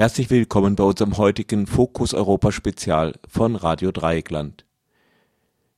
Herzlich 0.00 0.30
willkommen 0.30 0.76
bei 0.76 0.84
unserem 0.84 1.18
heutigen 1.18 1.66
Fokus 1.66 2.14
Europa 2.14 2.52
Spezial 2.52 3.16
von 3.28 3.54
Radio 3.54 3.92
Dreieckland. 3.92 4.64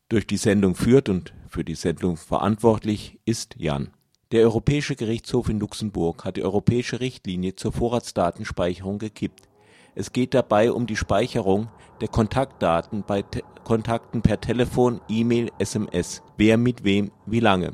Durch 0.09 0.29
die 0.29 0.37
Sendung 0.37 0.77
führt 0.77 1.09
und 1.09 1.35
für 1.49 1.65
die 1.65 1.75
Sendung 1.75 2.17
verantwortlich 2.17 3.19
ist 3.25 3.57
Jan. 3.59 3.91
Der 4.31 4.43
Europäische 4.43 4.95
Gerichtshof 4.95 5.49
in 5.49 5.59
Luxemburg 5.59 6.25
hat 6.25 6.37
die 6.37 6.45
europäische 6.45 7.01
Richtlinie 7.01 7.57
zur 7.57 7.73
Vorratsdatenspeicherung 7.73 9.01
gekippt. 9.01 9.49
Es 9.97 10.13
geht 10.13 10.35
dabei 10.35 10.71
um 10.71 10.87
die 10.87 10.95
Speicherung 10.95 11.67
der 12.01 12.07
Kontaktdaten 12.07 13.03
bei 13.05 13.23
Te 13.23 13.43
Kontakten 13.65 14.23
per 14.23 14.41
Telefon, 14.41 15.01
E-Mail, 15.09 15.51
SMS. 15.59 16.23
Wer 16.37 16.59
mit 16.59 16.85
wem, 16.85 17.11
wie 17.27 17.41
lange. 17.41 17.73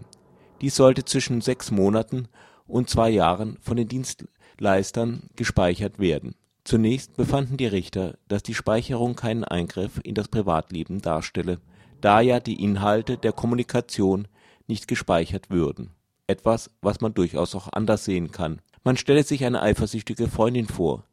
Dies 0.63 0.77
sollte 0.77 1.05
zwischen 1.05 1.43
sechs 1.43 1.71
Monaten 1.71 2.27
und 2.67 2.89
zwei 2.89 3.11
Jahren 3.11 3.59
von 3.61 3.77
den 3.77 3.89
Dienstleistern 3.89 5.31
gespeichert 5.37 5.99
werden. 5.99 6.35
Zunächst 6.69 7.17
befanden 7.17 7.57
die 7.57 7.67
Richter, 7.67 8.19
dass 8.29 8.43
die 8.43 8.53
Speicherung 8.53 9.17
keinen 9.17 9.43
Eingriff 9.43 10.03
in 10.05 10.15
das 10.15 10.29
Privatleben 10.29 11.01
darstelle, 11.01 11.61
da 12.03 12.21
ja 12.21 12.41
die 12.41 12.63
Inhalte 12.63 13.17
der 13.17 13.33
Kommunikation 13.33 14.29
nicht 14.67 14.87
gespeichert 14.87 15.49
würden. 15.49 15.93
Etwas, 16.27 16.71
was 16.83 17.01
man 17.01 17.15
durchaus 17.15 17.55
auch 17.55 17.73
anders 17.73 18.05
sehen 18.05 18.33
kann. 18.33 18.61
Man 18.85 18.99
stelle 18.99 19.23
sich 19.23 19.47
eine 19.47 19.63
eifersüchtige 19.63 20.29
Freundin 20.29 20.67
vor, 20.67 21.05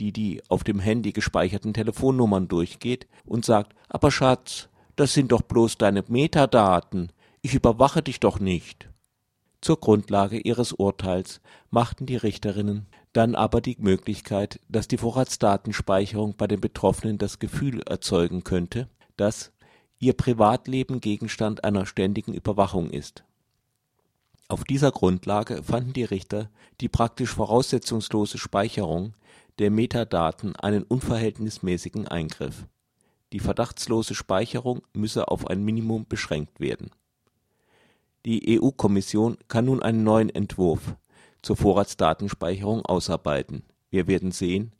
die 0.00 0.10
die 0.10 0.42
auf 0.48 0.64
dem 0.64 0.80
Handy 0.80 1.12
gespeicherten 1.12 1.72
Telefonnummern 1.72 2.48
durchgeht 2.48 3.06
und 3.24 3.44
sagt, 3.44 3.76
aber 3.88 4.10
Schatz, 4.10 4.68
das 4.96 5.14
sind 5.14 5.30
doch 5.30 5.42
bloß 5.42 5.78
deine 5.78 6.02
Metadaten, 6.08 7.12
ich 7.42 7.54
überwache 7.54 8.02
dich 8.02 8.18
doch 8.18 8.40
nicht. 8.40 8.88
Zur 9.60 9.78
Grundlage 9.78 10.38
ihres 10.38 10.72
Urteils 10.72 11.40
machten 11.70 12.06
die 12.06 12.16
Richterinnen 12.16 12.86
dann 13.16 13.34
aber 13.34 13.62
die 13.62 13.76
Möglichkeit, 13.78 14.60
dass 14.68 14.88
die 14.88 14.98
Vorratsdatenspeicherung 14.98 16.34
bei 16.36 16.46
den 16.46 16.60
Betroffenen 16.60 17.16
das 17.16 17.38
Gefühl 17.38 17.80
erzeugen 17.82 18.44
könnte, 18.44 18.88
dass 19.16 19.52
ihr 19.98 20.12
Privatleben 20.12 21.00
Gegenstand 21.00 21.64
einer 21.64 21.86
ständigen 21.86 22.34
Überwachung 22.34 22.90
ist. 22.90 23.24
Auf 24.48 24.64
dieser 24.64 24.92
Grundlage 24.92 25.62
fanden 25.62 25.94
die 25.94 26.04
Richter 26.04 26.50
die 26.82 26.88
praktisch 26.88 27.30
voraussetzungslose 27.30 28.36
Speicherung 28.36 29.14
der 29.58 29.70
Metadaten 29.70 30.54
einen 30.56 30.82
unverhältnismäßigen 30.82 32.06
Eingriff. 32.06 32.66
Die 33.32 33.40
verdachtslose 33.40 34.14
Speicherung 34.14 34.82
müsse 34.92 35.28
auf 35.28 35.46
ein 35.46 35.64
Minimum 35.64 36.06
beschränkt 36.06 36.60
werden. 36.60 36.90
Die 38.26 38.60
EU-Kommission 38.60 39.38
kann 39.48 39.64
nun 39.64 39.82
einen 39.82 40.04
neuen 40.04 40.28
Entwurf 40.28 40.96
zur 41.46 41.56
Vorratsdatenspeicherung 41.56 42.84
ausarbeiten. 42.84 43.62
Wir 43.88 44.08
werden 44.08 44.32
sehen, 44.32 44.72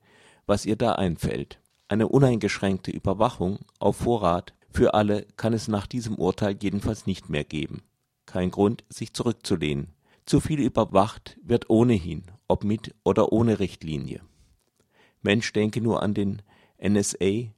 was 0.46 0.66
ihr 0.66 0.74
da 0.74 0.92
einfällt. 0.94 1.60
Eine 1.86 2.08
uneingeschränkte 2.08 2.90
Überwachung 2.90 3.60
auf 3.78 3.98
Vorrat 3.98 4.52
für 4.68 4.94
alle 4.94 5.28
kann 5.36 5.52
es 5.52 5.68
nach 5.68 5.86
diesem 5.86 6.16
Urteil 6.16 6.56
jedenfalls 6.60 7.06
nicht 7.06 7.28
mehr 7.30 7.44
geben. 7.44 7.84
Kein 8.26 8.50
Grund, 8.50 8.82
sich 8.88 9.14
zurückzulehnen. 9.14 9.94
Zu 10.24 10.40
viel 10.40 10.58
überwacht 10.58 11.38
wird 11.40 11.70
ohnehin, 11.70 12.24
ob 12.48 12.64
mit 12.64 12.96
oder 13.04 13.30
ohne 13.30 13.60
Richtlinie. 13.60 14.22
Mensch 15.22 15.52
denke 15.52 15.80
nur 15.80 16.02
an 16.02 16.14
den 16.14 16.42
NSA 16.82 17.52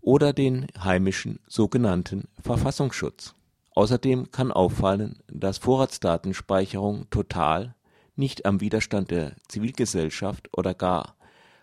oder 0.00 0.32
den 0.32 0.68
heimischen 0.78 1.40
sogenannten 1.48 2.28
Verfassungsschutz. 2.40 3.34
Außerdem 3.74 4.30
kann 4.30 4.52
auffallen, 4.52 5.18
dass 5.26 5.58
Vorratsdatenspeicherung 5.58 7.10
total 7.10 7.74
nicht 8.16 8.44
am 8.46 8.60
Widerstand 8.60 9.10
der 9.10 9.36
Zivilgesellschaft 9.48 10.48
oder 10.56 10.74
gar 10.74 11.16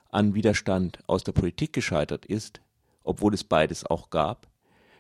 an 0.10 0.34
Widerstand 0.34 1.00
aus 1.08 1.24
der 1.24 1.32
Politik 1.32 1.74
gescheitert 1.74 2.26
ist, 2.26 2.62
obwohl 3.04 3.34
es 3.34 3.44
beides 3.44 3.86
auch 3.86 4.10
gab, 4.10 4.48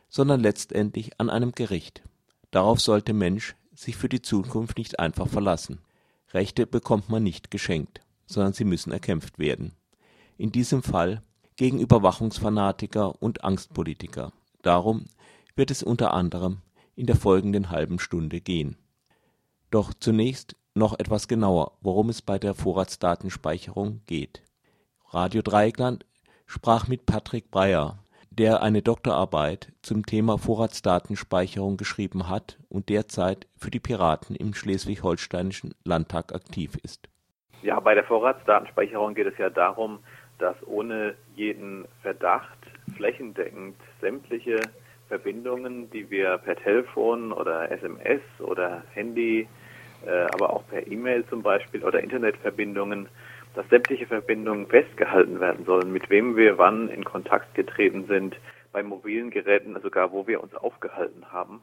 sondern 0.07 0.39
letztendlich 0.39 1.19
an 1.19 1.29
einem 1.29 1.51
Gericht. 1.51 2.03
Darauf 2.51 2.79
sollte 2.79 3.13
Mensch 3.13 3.55
sich 3.73 3.95
für 3.95 4.09
die 4.09 4.21
Zukunft 4.21 4.77
nicht 4.77 4.99
einfach 4.99 5.27
verlassen. 5.27 5.79
Rechte 6.31 6.67
bekommt 6.67 7.09
man 7.09 7.23
nicht 7.23 7.49
geschenkt, 7.51 8.01
sondern 8.25 8.53
sie 8.53 8.65
müssen 8.65 8.91
erkämpft 8.91 9.39
werden. 9.39 9.73
In 10.37 10.51
diesem 10.51 10.83
Fall 10.83 11.21
gegen 11.55 11.79
Überwachungsfanatiker 11.79 13.21
und 13.21 13.43
Angstpolitiker. 13.43 14.31
Darum 14.61 15.05
wird 15.55 15.71
es 15.71 15.83
unter 15.83 16.13
anderem 16.13 16.61
in 16.95 17.05
der 17.05 17.15
folgenden 17.15 17.69
halben 17.69 17.99
Stunde 17.99 18.41
gehen. 18.41 18.77
Doch 19.71 19.93
zunächst 19.93 20.55
noch 20.79 20.97
etwas 20.97 21.27
genauer, 21.27 21.73
worum 21.81 22.09
es 22.09 22.23
bei 22.23 22.39
der 22.39 22.55
Vorratsdatenspeicherung 22.55 24.01
geht. 24.07 24.41
Radio 25.11 25.43
Dreieckland 25.43 26.05
sprach 26.47 26.87
mit 26.87 27.05
Patrick 27.05 27.51
Breyer, 27.51 27.99
der 28.31 28.63
eine 28.63 28.81
Doktorarbeit 28.81 29.71
zum 29.81 30.05
Thema 30.05 30.37
Vorratsdatenspeicherung 30.37 31.77
geschrieben 31.77 32.29
hat 32.29 32.57
und 32.69 32.89
derzeit 32.89 33.47
für 33.57 33.69
die 33.69 33.79
Piraten 33.79 34.35
im 34.35 34.53
Schleswig-Holsteinischen 34.53 35.75
Landtag 35.83 36.33
aktiv 36.33 36.75
ist. 36.81 37.09
Ja, 37.61 37.79
bei 37.79 37.93
der 37.93 38.05
Vorratsdatenspeicherung 38.05 39.13
geht 39.13 39.27
es 39.27 39.37
ja 39.37 39.49
darum, 39.49 39.99
dass 40.37 40.55
ohne 40.65 41.15
jeden 41.35 41.85
Verdacht 42.01 42.57
flächendeckend 42.95 43.75
sämtliche 43.99 44.61
Verbindungen, 45.09 45.89
die 45.89 46.09
wir 46.09 46.37
per 46.37 46.55
Telefon 46.55 47.33
oder 47.33 47.69
SMS 47.71 48.21
oder 48.39 48.83
Handy, 48.93 49.47
aber 50.31 50.51
auch 50.51 50.67
per 50.67 50.87
E-Mail 50.87 51.25
zum 51.27 51.41
Beispiel 51.41 51.83
oder 51.83 52.01
Internetverbindungen 52.01 53.09
dass 53.55 53.67
sämtliche 53.69 54.07
Verbindungen 54.07 54.67
festgehalten 54.67 55.39
werden 55.39 55.65
sollen, 55.65 55.91
mit 55.91 56.09
wem 56.09 56.35
wir 56.35 56.57
wann 56.57 56.89
in 56.89 57.03
Kontakt 57.03 57.55
getreten 57.55 58.05
sind, 58.07 58.35
bei 58.71 58.83
mobilen 58.83 59.31
Geräten, 59.31 59.75
sogar 59.81 60.11
wo 60.11 60.27
wir 60.27 60.41
uns 60.41 60.53
aufgehalten 60.55 61.31
haben. 61.31 61.61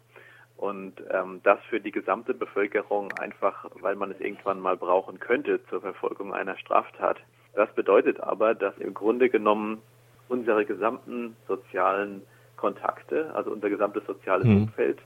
Und 0.57 0.95
ähm, 1.11 1.41
das 1.45 1.59
für 1.69 1.81
die 1.81 1.93
gesamte 1.93 2.35
Bevölkerung 2.35 3.13
einfach, 3.13 3.67
weil 3.81 3.95
man 3.95 4.11
es 4.11 4.21
irgendwann 4.21 4.59
mal 4.59 4.77
brauchen 4.77 5.21
könnte 5.21 5.61
zur 5.69 5.83
Verfolgung 5.83 6.33
einer 6.33 6.57
Straftat. 6.57 7.19
Das 7.55 7.73
bedeutet 7.75 8.21
aber, 8.21 8.55
dass 8.55 8.77
im 8.79 8.95
Grunde 8.95 9.29
genommen 9.29 9.83
unsere 10.29 10.65
gesamten 10.65 11.37
sozialen 11.47 12.23
Kontakte, 12.57 13.33
also 13.35 13.51
unser 13.51 13.69
gesamtes 13.69 14.05
soziales 14.07 14.47
mhm. 14.47 14.63
Umfeld 14.63 14.99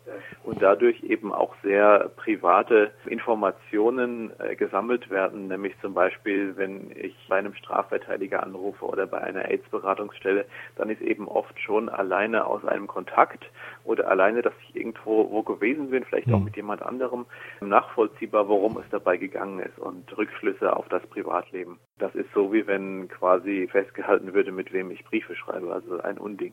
und 0.45 0.63
dadurch 0.63 1.03
eben 1.03 1.33
auch 1.33 1.55
sehr 1.63 2.11
private 2.17 2.93
Informationen 3.07 4.33
äh, 4.39 4.55
gesammelt 4.55 5.11
werden, 5.11 5.49
nämlich 5.49 5.75
zum 5.81 5.95
Beispiel, 5.95 6.57
wenn 6.57 6.91
ich 6.97 7.15
bei 7.29 7.39
einem 7.39 7.55
Strafverteidiger 7.55 8.43
anrufe 8.43 8.85
oder 8.85 9.07
bei 9.07 9.21
einer 9.21 9.47
AIDS-Beratungsstelle, 9.47 10.45
dann 10.77 10.91
ist 10.91 11.01
eben 11.01 11.29
oft 11.29 11.59
schon 11.61 11.89
alleine 11.89 12.47
aus 12.47 12.65
einem 12.65 12.87
Kontakt 12.87 13.45
oder 13.85 14.09
alleine, 14.09 14.43
dass 14.43 14.55
ich 14.69 14.77
irgendwo 14.77 15.31
wo 15.31 15.43
gewesen 15.43 15.91
bin, 15.91 16.05
vielleicht 16.05 16.29
mhm. 16.29 16.35
auch 16.35 16.41
mit 16.41 16.57
jemand 16.57 16.83
anderem, 16.83 17.27
nachvollziehbar, 17.61 18.49
worum 18.49 18.79
es 18.79 18.89
dabei 18.91 19.17
gegangen 19.17 19.61
ist 19.61 19.79
und 19.79 20.17
Rückschlüsse 20.17 20.77
auf 20.77 20.89
das 20.89 21.07
Privatleben. 21.09 21.79
Das 21.99 22.15
ist 22.15 22.33
so, 22.33 22.53
wie 22.53 22.67
wenn 22.67 23.09
quasi 23.09 23.69
festgehalten 23.71 24.33
würde, 24.35 24.53
mit 24.53 24.73
wem 24.73 24.91
ich 24.91 25.05
Briefe 25.05 25.35
schreibe, 25.35 25.73
also 25.73 26.01
ein 26.01 26.19
Unding. 26.19 26.53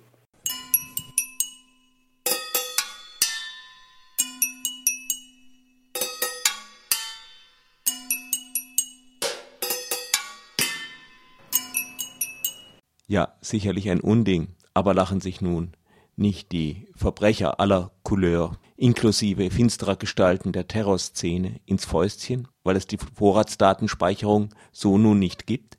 Ja, 13.07 13.33
sicherlich 13.41 13.89
ein 13.89 14.01
Unding, 14.01 14.49
aber 14.73 14.93
lachen 14.93 15.21
sich 15.21 15.41
nun 15.41 15.71
nicht 16.17 16.51
die 16.51 16.87
Verbrecher 16.95 17.59
aller 17.59 17.91
Couleur, 18.03 18.57
inklusive 18.75 19.49
finsterer 19.51 19.95
Gestalten 19.95 20.51
der 20.51 20.67
Terrorszene, 20.67 21.59
ins 21.65 21.85
Fäustchen, 21.85 22.47
weil 22.63 22.75
es 22.75 22.87
die 22.87 22.97
Vorratsdatenspeicherung 22.97 24.49
so 24.71 24.97
nun 24.97 25.19
nicht 25.19 25.45
gibt? 25.45 25.77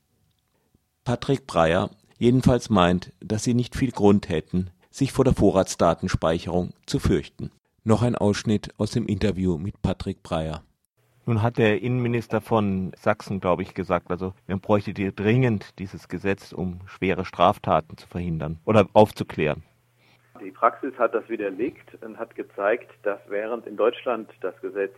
Patrick 1.05 1.47
Breyer 1.47 1.91
jedenfalls 2.19 2.71
meint, 2.71 3.13
dass 3.21 3.45
sie 3.45 3.55
nicht 3.55 3.77
viel 3.77 3.91
Grund 3.91 4.29
hätten, 4.29 4.71
sich 4.91 5.13
vor 5.13 5.25
der 5.25 5.35
Vorratsdatenspeicherung 5.35 6.73
zu 6.87 6.99
fürchten. 6.99 7.51
Noch 7.85 8.03
ein 8.03 8.17
Ausschnitt 8.17 8.71
aus 8.79 8.91
dem 8.91 9.07
Interview 9.07 9.59
mit 9.59 9.81
Patrick 9.83 10.23
Breyer. 10.23 10.63
Nun 11.29 11.43
hat 11.43 11.59
der 11.59 11.83
Innenminister 11.83 12.41
von 12.41 12.93
Sachsen, 12.97 13.39
glaube 13.39 13.61
ich, 13.61 13.75
gesagt, 13.75 14.11
also 14.11 14.33
man 14.47 14.61
bräuchte 14.61 14.95
dringend 14.95 15.79
dieses 15.79 16.09
Gesetz, 16.09 16.55
um 16.55 16.81
schwere 16.87 17.27
Straftaten 17.27 17.99
zu 17.99 18.09
verhindern 18.09 18.61
oder 18.65 18.87
aufzuklären. 18.95 19.63
Die 20.43 20.51
Praxis 20.51 20.95
hat 20.99 21.15
das 21.15 21.29
widerlegt 21.29 22.03
und 22.03 22.19
hat 22.19 22.35
gezeigt, 22.35 22.91
dass 23.03 23.19
während 23.29 23.67
in 23.67 23.77
Deutschland 23.77 24.31
das 24.41 24.59
Gesetz 24.63 24.95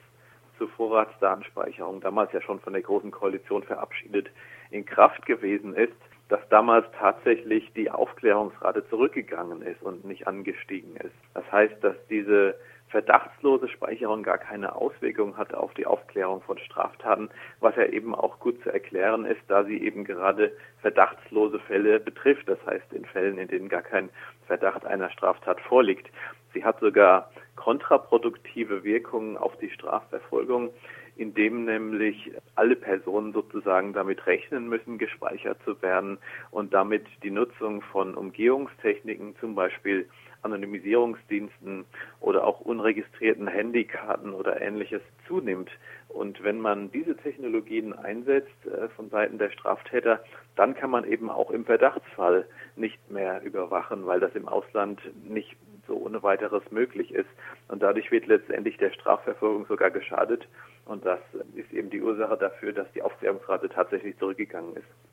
zur 0.57 0.69
Vorratsdatenspeicherung, 0.69 2.01
damals 2.01 2.33
ja 2.33 2.41
schon 2.41 2.61
von 2.61 2.75
der 2.75 2.83
Großen 2.83 3.11
Koalition 3.11 3.65
verabschiedet, 3.65 4.29
in 4.71 4.87
Kraft 4.87 5.27
gewesen 5.27 5.75
ist, 5.75 5.99
dass 6.29 6.49
damals 6.49 6.87
tatsächlich 6.97 7.73
die 7.75 7.91
Aufklärungsrate 7.91 8.89
zurückgegangen 8.89 9.63
ist 9.63 9.83
und 9.83 10.05
nicht 10.05 10.29
angestiegen 10.29 10.95
ist. 10.95 11.17
Das 11.35 11.51
heißt, 11.51 11.83
dass 11.83 11.97
diese 12.09 12.55
verdachtslose 12.91 13.69
Speicherung 13.69 14.23
gar 14.23 14.39
keine 14.39 14.75
Auswirkung 14.75 15.37
hat 15.37 15.55
auf 15.55 15.73
die 15.75 15.87
Aufklärung 15.87 16.43
von 16.43 16.59
Straftaten, 16.59 17.31
was 17.61 17.77
ja 17.77 17.87
eben 17.87 18.15
auch 18.15 18.39
gut 18.41 18.61
zu 18.63 18.71
erklären 18.71 19.25
ist, 19.25 19.41
da 19.49 19.65
sie 19.65 19.81
eben 19.83 20.05
gerade 20.05 20.53
verdachtslose 20.83 21.61
Fälle 21.61 22.01
betrifft. 22.01 22.49
Das 22.49 22.59
heißt 22.67 22.93
in 22.93 23.05
Fällen, 23.05 23.39
in 23.39 23.49
denen 23.49 23.69
gar 23.69 23.83
kein 23.83 24.11
Verdacht 24.47 24.85
einer 24.85 25.11
Straftat 25.11 25.61
vorliegt. 25.61 26.11
Sie 26.53 26.65
hat 26.65 26.81
sogar 26.81 27.31
kontraproduktive 27.55 28.83
Wirkungen 28.83 29.37
auf 29.37 29.57
die 29.59 29.71
Strafverfolgung, 29.71 30.71
indem 31.17 31.67
nämlich 31.67 32.33
alle 32.57 32.75
Personen 32.75 33.33
sozusagen 33.33 33.93
damit 33.93 34.27
rechnen 34.27 34.69
müssen, 34.69 34.99
gespeichert 34.99 35.59
zu 35.65 35.81
werden 35.83 36.19
und 36.51 36.75
damit 36.75 37.07
die 37.23 37.31
Nutzung 37.31 37.83
von 37.83 38.15
Umgehungstechniken, 38.15 39.37
zum 39.39 39.55
Beispiel 39.55 40.09
Anonymisierungsdiensten 40.43 41.85
oder 42.21 42.47
auch 42.47 42.61
unregistrierten 42.61 43.47
Handykarten 43.47 44.33
oder 44.33 44.61
ähnliches 44.61 45.03
zunimmt. 45.27 45.71
Und 46.09 46.43
wenn 46.43 46.61
man 46.61 46.91
diese 46.91 47.17
Technologien 47.17 47.93
einsetzt 47.93 48.67
äh, 48.67 48.89
von 48.91 49.11
Seiten 49.11 49.39
der 49.39 49.51
Straftäter, 49.51 50.23
dann 50.57 50.75
kann 50.75 50.91
man 50.91 51.05
eben 51.05 51.31
auch 51.31 51.51
im 51.51 51.65
Verdachtsfall 51.65 52.47
nicht 52.77 53.11
mehr 53.11 53.43
überwachen, 53.43 54.07
weil 54.07 54.21
das 54.21 54.35
im 54.35 54.49
Ausland 54.49 55.01
nicht 55.29 55.57
so 55.87 55.97
ohne 55.97 56.23
weiteres 56.23 56.63
möglich 56.71 57.13
ist. 57.13 57.29
Und 57.69 57.83
dadurch 57.83 58.11
wird 58.11 58.27
letztendlich 58.27 58.77
der 58.79 58.91
Strafverfolgung 58.91 59.67
sogar 59.67 59.91
geschadet. 59.91 60.47
Und 60.85 61.05
das 61.05 61.21
ist 61.55 61.73
eben 61.73 61.91
die 61.91 62.03
Ursache 62.03 62.37
dafür, 62.37 62.73
dass 62.73 62.91
die 62.93 63.03
Aufklärungsrate 63.03 63.69
tatsächlich 63.69 64.17
zurückgegangen 64.19 64.77
ist. 64.77 65.10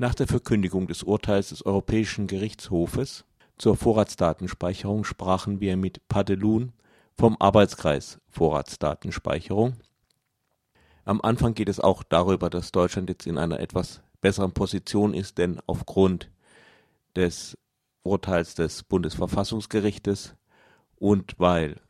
Nach 0.00 0.14
der 0.14 0.28
Verkündigung 0.28 0.86
des 0.86 1.02
Urteils 1.02 1.48
des 1.48 1.66
Europäischen 1.66 2.28
Gerichtshofes 2.28 3.24
zur 3.56 3.76
Vorratsdatenspeicherung 3.76 5.02
sprachen 5.02 5.58
wir 5.58 5.76
mit 5.76 6.06
Padelun 6.06 6.72
vom 7.16 7.36
Arbeitskreis 7.40 8.20
Vorratsdatenspeicherung. 8.28 9.74
Am 11.04 11.20
Anfang 11.20 11.54
geht 11.54 11.68
es 11.68 11.80
auch 11.80 12.04
darüber, 12.04 12.48
dass 12.48 12.70
Deutschland 12.70 13.08
jetzt 13.08 13.26
in 13.26 13.38
einer 13.38 13.58
etwas 13.58 14.00
besseren 14.20 14.52
Position 14.52 15.14
ist, 15.14 15.36
denn 15.36 15.58
aufgrund 15.66 16.30
des 17.16 17.58
Urteils 18.04 18.54
des 18.54 18.84
Bundesverfassungsgerichtes 18.84 20.36
und 20.94 21.34
weil 21.38 21.80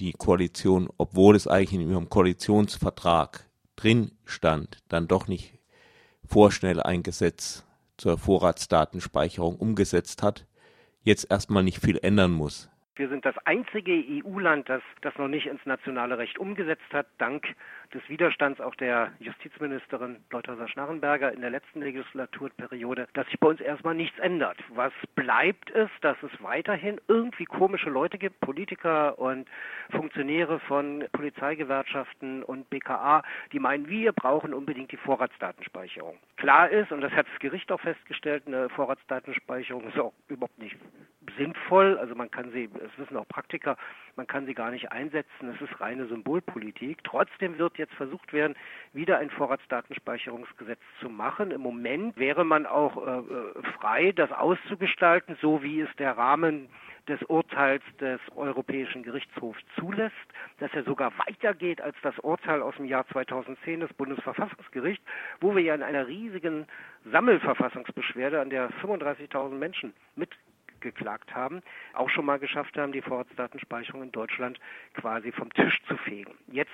die 0.00 0.14
Koalition, 0.14 0.88
obwohl 0.98 1.36
es 1.36 1.46
eigentlich 1.46 1.80
in 1.80 1.88
ihrem 1.88 2.10
Koalitionsvertrag 2.10 3.48
drin 3.76 4.10
stand, 4.24 4.78
dann 4.88 5.06
doch 5.06 5.28
nicht 5.28 5.54
vorschnell 6.26 6.82
ein 6.82 7.02
Gesetz 7.02 7.64
zur 7.96 8.18
Vorratsdatenspeicherung 8.18 9.56
umgesetzt 9.56 10.22
hat, 10.22 10.46
jetzt 11.02 11.30
erstmal 11.30 11.62
nicht 11.62 11.80
viel 11.80 11.98
ändern 11.98 12.32
muss. 12.32 12.68
Wir 12.96 13.08
sind 13.08 13.24
das 13.24 13.36
einzige 13.44 13.92
EU-Land, 13.92 14.68
das 14.68 14.82
das 15.00 15.16
noch 15.18 15.26
nicht 15.26 15.46
ins 15.46 15.64
nationale 15.66 16.16
Recht 16.16 16.38
umgesetzt 16.38 16.92
hat, 16.92 17.06
dank 17.18 17.44
des 17.92 18.08
Widerstands 18.08 18.60
auch 18.60 18.76
der 18.76 19.12
Justizministerin 19.18 20.18
Leuthäuser 20.30 20.68
Schnarrenberger 20.68 21.32
in 21.32 21.40
der 21.40 21.50
letzten 21.50 21.80
Legislaturperiode, 21.82 23.08
dass 23.14 23.26
sich 23.26 23.40
bei 23.40 23.48
uns 23.48 23.60
erstmal 23.60 23.96
nichts 23.96 24.16
ändert. 24.20 24.58
Was 24.74 24.92
bleibt 25.16 25.70
ist, 25.70 25.92
dass 26.02 26.16
es 26.22 26.30
weiterhin 26.40 27.00
irgendwie 27.08 27.46
komische 27.46 27.90
Leute 27.90 28.16
gibt, 28.16 28.38
Politiker 28.40 29.18
und 29.18 29.48
Funktionäre 29.90 30.60
von 30.60 31.04
Polizeigewerkschaften 31.12 32.44
und 32.44 32.70
BKA, 32.70 33.24
die 33.52 33.58
meinen, 33.58 33.88
wir 33.88 34.12
brauchen 34.12 34.54
unbedingt 34.54 34.92
die 34.92 34.96
Vorratsdatenspeicherung. 34.98 36.16
Klar 36.36 36.70
ist, 36.70 36.92
und 36.92 37.00
das 37.00 37.12
hat 37.12 37.26
das 37.26 37.40
Gericht 37.40 37.72
auch 37.72 37.80
festgestellt, 37.80 38.44
eine 38.46 38.68
Vorratsdatenspeicherung 38.68 39.88
ist 39.88 39.98
auch 39.98 40.12
überhaupt 40.28 40.58
nicht 40.58 40.76
sinnvoll. 41.36 41.98
Also 41.98 42.14
man 42.14 42.30
kann 42.30 42.50
sie, 42.52 42.68
es 42.84 42.98
wissen 42.98 43.16
auch 43.16 43.28
Praktiker, 43.28 43.76
man 44.16 44.26
kann 44.26 44.46
sie 44.46 44.54
gar 44.54 44.70
nicht 44.70 44.92
einsetzen. 44.92 45.54
Es 45.54 45.60
ist 45.60 45.80
reine 45.80 46.06
Symbolpolitik. 46.06 47.02
Trotzdem 47.04 47.58
wird 47.58 47.78
jetzt 47.78 47.94
versucht 47.94 48.32
werden, 48.32 48.54
wieder 48.92 49.18
ein 49.18 49.30
Vorratsdatenspeicherungsgesetz 49.30 50.80
zu 51.00 51.08
machen. 51.08 51.50
Im 51.50 51.60
Moment 51.60 52.16
wäre 52.16 52.44
man 52.44 52.66
auch 52.66 52.96
äh, 52.96 53.18
äh, 53.18 53.62
frei, 53.78 54.12
das 54.12 54.30
auszugestalten, 54.32 55.36
so 55.40 55.62
wie 55.62 55.80
es 55.80 55.90
der 55.96 56.16
Rahmen 56.16 56.68
des 57.08 57.22
Urteils 57.24 57.82
des 58.00 58.20
Europäischen 58.34 59.02
Gerichtshofs 59.02 59.60
zulässt, 59.78 60.14
dass 60.58 60.72
er 60.72 60.84
sogar 60.84 61.12
weitergeht 61.18 61.80
als 61.80 61.96
das 62.02 62.18
Urteil 62.20 62.62
aus 62.62 62.74
dem 62.76 62.86
Jahr 62.86 63.06
2010 63.08 63.80
des 63.80 63.92
Bundesverfassungsgerichts, 63.94 65.04
wo 65.40 65.54
wir 65.54 65.62
ja 65.62 65.74
in 65.74 65.82
einer 65.82 66.06
riesigen 66.06 66.66
Sammelverfassungsbeschwerde, 67.04 68.40
an 68.40 68.50
der 68.50 68.70
35.000 68.82 69.50
Menschen 69.50 69.92
mit 70.16 70.30
geklagt 70.84 71.34
haben, 71.34 71.62
auch 71.94 72.08
schon 72.10 72.24
mal 72.24 72.38
geschafft 72.38 72.76
haben, 72.76 72.92
die 72.92 73.02
Vorratsdatenspeicherung 73.02 74.04
in 74.04 74.12
Deutschland 74.12 74.60
quasi 74.94 75.32
vom 75.32 75.52
Tisch 75.52 75.82
zu 75.88 75.96
fegen. 75.96 76.34
Jetzt 76.46 76.70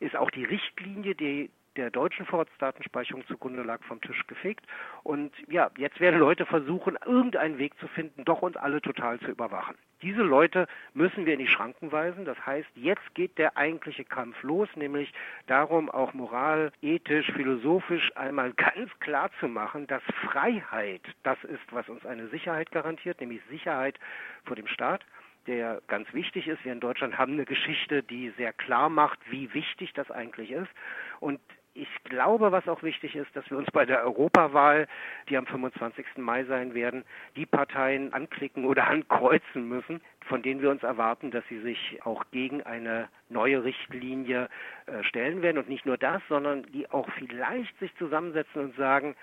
ist 0.00 0.16
auch 0.16 0.30
die 0.30 0.44
Richtlinie, 0.44 1.14
die 1.14 1.50
der 1.80 1.90
deutschen 1.90 2.26
Vorratsdatenspeicherung 2.26 3.26
zugrunde 3.26 3.62
lag, 3.62 3.82
vom 3.84 4.00
Tisch 4.00 4.26
gefegt. 4.26 4.66
Und 5.02 5.32
ja, 5.48 5.70
jetzt 5.78 5.98
werden 5.98 6.20
Leute 6.20 6.44
versuchen, 6.44 6.98
irgendeinen 7.06 7.58
Weg 7.58 7.78
zu 7.78 7.88
finden, 7.88 8.24
doch 8.24 8.42
uns 8.42 8.56
alle 8.56 8.82
total 8.82 9.18
zu 9.20 9.30
überwachen. 9.30 9.76
Diese 10.02 10.22
Leute 10.22 10.66
müssen 10.94 11.26
wir 11.26 11.34
in 11.34 11.40
die 11.40 11.46
Schranken 11.46 11.90
weisen. 11.90 12.24
Das 12.24 12.38
heißt, 12.44 12.68
jetzt 12.74 13.14
geht 13.14 13.38
der 13.38 13.56
eigentliche 13.56 14.04
Kampf 14.04 14.42
los, 14.42 14.68
nämlich 14.74 15.12
darum, 15.46 15.90
auch 15.90 16.12
moral, 16.14 16.72
ethisch, 16.82 17.30
philosophisch 17.32 18.14
einmal 18.16 18.52
ganz 18.56 18.90
klar 19.00 19.30
zu 19.40 19.48
machen, 19.48 19.86
dass 19.86 20.02
Freiheit 20.22 21.02
das 21.22 21.42
ist, 21.44 21.72
was 21.72 21.88
uns 21.88 22.04
eine 22.04 22.28
Sicherheit 22.28 22.70
garantiert, 22.70 23.20
nämlich 23.20 23.40
Sicherheit 23.50 23.98
vor 24.44 24.56
dem 24.56 24.66
Staat 24.66 25.04
der 25.46 25.80
ganz 25.88 26.12
wichtig 26.12 26.46
ist. 26.46 26.64
Wir 26.64 26.72
in 26.72 26.80
Deutschland 26.80 27.18
haben 27.18 27.32
eine 27.32 27.44
Geschichte, 27.44 28.02
die 28.02 28.30
sehr 28.36 28.52
klar 28.52 28.88
macht, 28.88 29.18
wie 29.30 29.52
wichtig 29.54 29.92
das 29.94 30.10
eigentlich 30.10 30.50
ist. 30.50 30.70
Und 31.18 31.40
ich 31.74 31.88
glaube, 32.04 32.50
was 32.50 32.66
auch 32.68 32.82
wichtig 32.82 33.14
ist, 33.14 33.34
dass 33.34 33.48
wir 33.50 33.56
uns 33.56 33.70
bei 33.70 33.86
der 33.86 34.02
Europawahl, 34.02 34.88
die 35.28 35.36
am 35.36 35.46
25. 35.46 36.04
Mai 36.16 36.44
sein 36.44 36.74
werden, 36.74 37.04
die 37.36 37.46
Parteien 37.46 38.12
anklicken 38.12 38.64
oder 38.64 38.86
ankreuzen 38.88 39.68
müssen, 39.68 40.00
von 40.26 40.42
denen 40.42 40.62
wir 40.62 40.70
uns 40.70 40.82
erwarten, 40.82 41.30
dass 41.30 41.44
sie 41.48 41.60
sich 41.60 42.00
auch 42.04 42.24
gegen 42.32 42.62
eine 42.62 43.08
neue 43.28 43.62
Richtlinie 43.62 44.48
äh, 44.86 45.02
stellen 45.04 45.42
werden. 45.42 45.58
Und 45.58 45.68
nicht 45.68 45.86
nur 45.86 45.96
das, 45.96 46.22
sondern 46.28 46.64
die 46.72 46.90
auch 46.90 47.08
vielleicht 47.18 47.78
sich 47.78 47.94
zusammensetzen 47.96 48.62
und 48.62 48.76
sagen, 48.76 49.14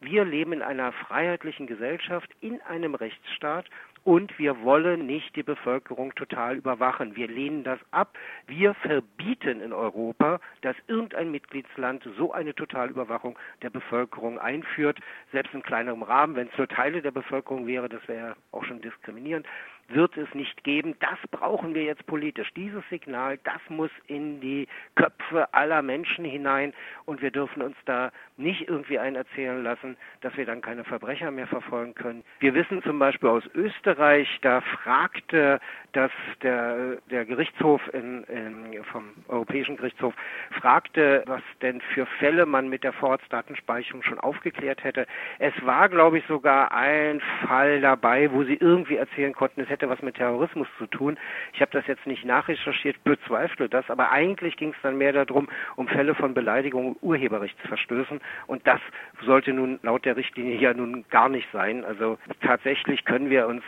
wir 0.00 0.24
leben 0.24 0.52
in 0.52 0.62
einer 0.62 0.92
freiheitlichen 0.92 1.66
Gesellschaft, 1.66 2.30
in 2.40 2.60
einem 2.62 2.94
Rechtsstaat 2.94 3.70
und 4.04 4.38
wir 4.38 4.62
wollen 4.62 5.06
nicht 5.06 5.34
die 5.34 5.42
Bevölkerung 5.42 6.14
total 6.14 6.56
überwachen. 6.56 7.16
Wir 7.16 7.26
lehnen 7.26 7.64
das 7.64 7.80
ab. 7.90 8.16
Wir 8.46 8.74
verbieten 8.74 9.60
in 9.60 9.72
Europa, 9.72 10.40
dass 10.60 10.76
irgendein 10.86 11.30
Mitgliedsland 11.30 12.06
so 12.16 12.32
eine 12.32 12.54
Totalüberwachung 12.54 13.38
der 13.62 13.70
Bevölkerung 13.70 14.38
einführt, 14.38 14.98
selbst 15.32 15.54
in 15.54 15.62
kleinerem 15.62 16.02
Rahmen, 16.02 16.36
wenn 16.36 16.48
es 16.48 16.58
nur 16.58 16.68
Teile 16.68 17.00
der 17.00 17.12
Bevölkerung 17.12 17.66
wäre, 17.66 17.88
das 17.88 18.06
wäre 18.06 18.36
auch 18.52 18.64
schon 18.64 18.82
diskriminierend 18.82 19.46
wird 19.88 20.16
es 20.16 20.32
nicht 20.34 20.64
geben. 20.64 20.94
Das 21.00 21.18
brauchen 21.30 21.74
wir 21.74 21.84
jetzt 21.84 22.06
politisch. 22.06 22.52
Dieses 22.54 22.82
Signal, 22.88 23.38
das 23.44 23.60
muss 23.68 23.90
in 24.06 24.40
die 24.40 24.68
Köpfe 24.94 25.52
aller 25.52 25.82
Menschen 25.82 26.24
hinein 26.24 26.72
und 27.04 27.22
wir 27.22 27.30
dürfen 27.30 27.62
uns 27.62 27.76
da 27.84 28.10
nicht 28.36 28.68
irgendwie 28.68 28.98
ein 28.98 29.14
erzählen 29.14 29.62
lassen, 29.62 29.96
dass 30.20 30.36
wir 30.36 30.46
dann 30.46 30.60
keine 30.60 30.84
Verbrecher 30.84 31.30
mehr 31.30 31.46
verfolgen 31.46 31.94
können. 31.94 32.24
Wir 32.40 32.54
wissen 32.54 32.82
zum 32.82 32.98
Beispiel 32.98 33.28
aus 33.28 33.44
Österreich, 33.54 34.28
da 34.42 34.60
fragte 34.60 35.60
das 35.92 36.10
der, 36.42 36.96
der 37.10 37.24
Gerichtshof 37.24 37.80
in, 37.92 38.24
in, 38.24 38.84
vom 38.84 39.10
Europäischen 39.28 39.76
Gerichtshof 39.76 40.14
fragte, 40.60 41.22
was 41.26 41.42
denn 41.62 41.80
für 41.80 42.06
Fälle 42.18 42.46
man 42.46 42.68
mit 42.68 42.82
der 42.82 42.92
Vorratsdatenspeicherung 42.92 44.02
schon 44.02 44.18
aufgeklärt 44.18 44.82
hätte. 44.82 45.06
Es 45.38 45.54
war, 45.64 45.88
glaube 45.88 46.18
ich, 46.18 46.26
sogar 46.26 46.72
ein 46.72 47.20
Fall 47.46 47.80
dabei, 47.80 48.30
wo 48.32 48.42
sie 48.44 48.54
irgendwie 48.54 48.96
erzählen 48.96 49.32
konnten, 49.32 49.60
es 49.60 49.68
hätte 49.74 49.88
was 49.88 50.00
mit 50.02 50.16
Terrorismus 50.16 50.68
zu 50.78 50.86
tun. 50.86 51.18
Ich 51.52 51.60
habe 51.60 51.72
das 51.72 51.86
jetzt 51.86 52.06
nicht 52.06 52.24
nachrecherchiert, 52.24 53.02
bezweifle 53.04 53.68
das, 53.68 53.88
aber 53.90 54.10
eigentlich 54.10 54.56
ging 54.56 54.70
es 54.70 54.82
dann 54.82 54.96
mehr 54.96 55.12
darum, 55.12 55.48
um 55.76 55.88
Fälle 55.88 56.14
von 56.14 56.32
Beleidigung 56.32 56.96
Urheberrechtsverstößen 57.02 58.20
und 58.46 58.66
das 58.66 58.80
sollte 59.24 59.52
nun 59.52 59.78
laut 59.82 60.04
der 60.04 60.16
Richtlinie 60.16 60.56
ja 60.56 60.72
nun 60.72 61.04
gar 61.10 61.28
nicht 61.28 61.48
sein. 61.52 61.84
Also 61.84 62.18
tatsächlich 62.40 63.04
können 63.04 63.30
wir 63.30 63.46
uns 63.46 63.62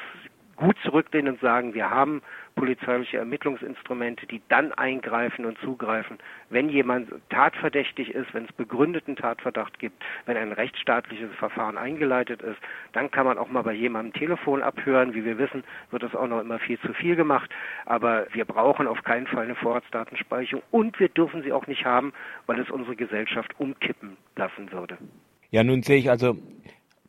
gut 0.56 0.76
zurücklehnen 0.84 1.34
und 1.34 1.40
sagen, 1.40 1.74
wir 1.74 1.90
haben 1.90 2.22
polizeiliche 2.56 3.18
Ermittlungsinstrumente, 3.18 4.26
die 4.26 4.42
dann 4.48 4.72
eingreifen 4.72 5.44
und 5.44 5.58
zugreifen, 5.58 6.18
wenn 6.50 6.68
jemand 6.68 7.10
tatverdächtig 7.28 8.14
ist, 8.14 8.32
wenn 8.34 8.46
es 8.46 8.52
begründeten 8.52 9.14
Tatverdacht 9.14 9.78
gibt, 9.78 10.02
wenn 10.24 10.36
ein 10.36 10.52
rechtsstaatliches 10.52 11.30
Verfahren 11.38 11.78
eingeleitet 11.78 12.42
ist, 12.42 12.58
dann 12.92 13.10
kann 13.10 13.26
man 13.26 13.38
auch 13.38 13.48
mal 13.48 13.62
bei 13.62 13.74
jemandem 13.74 14.14
Telefon 14.14 14.62
abhören. 14.62 15.14
Wie 15.14 15.24
wir 15.24 15.38
wissen, 15.38 15.62
wird 15.90 16.02
das 16.02 16.14
auch 16.14 16.26
noch 16.26 16.40
immer 16.40 16.58
viel 16.58 16.80
zu 16.80 16.92
viel 16.94 17.14
gemacht. 17.14 17.50
Aber 17.84 18.26
wir 18.32 18.46
brauchen 18.46 18.86
auf 18.86 19.02
keinen 19.04 19.26
Fall 19.26 19.44
eine 19.44 19.54
Vorratsdatenspeicherung 19.54 20.62
und 20.70 20.98
wir 20.98 21.10
dürfen 21.10 21.42
sie 21.42 21.52
auch 21.52 21.66
nicht 21.66 21.84
haben, 21.84 22.12
weil 22.46 22.58
es 22.58 22.70
unsere 22.70 22.96
Gesellschaft 22.96 23.52
umkippen 23.58 24.16
lassen 24.34 24.72
würde. 24.72 24.96
Ja, 25.50 25.62
nun 25.62 25.82
sehe 25.82 25.98
ich 25.98 26.10
also 26.10 26.38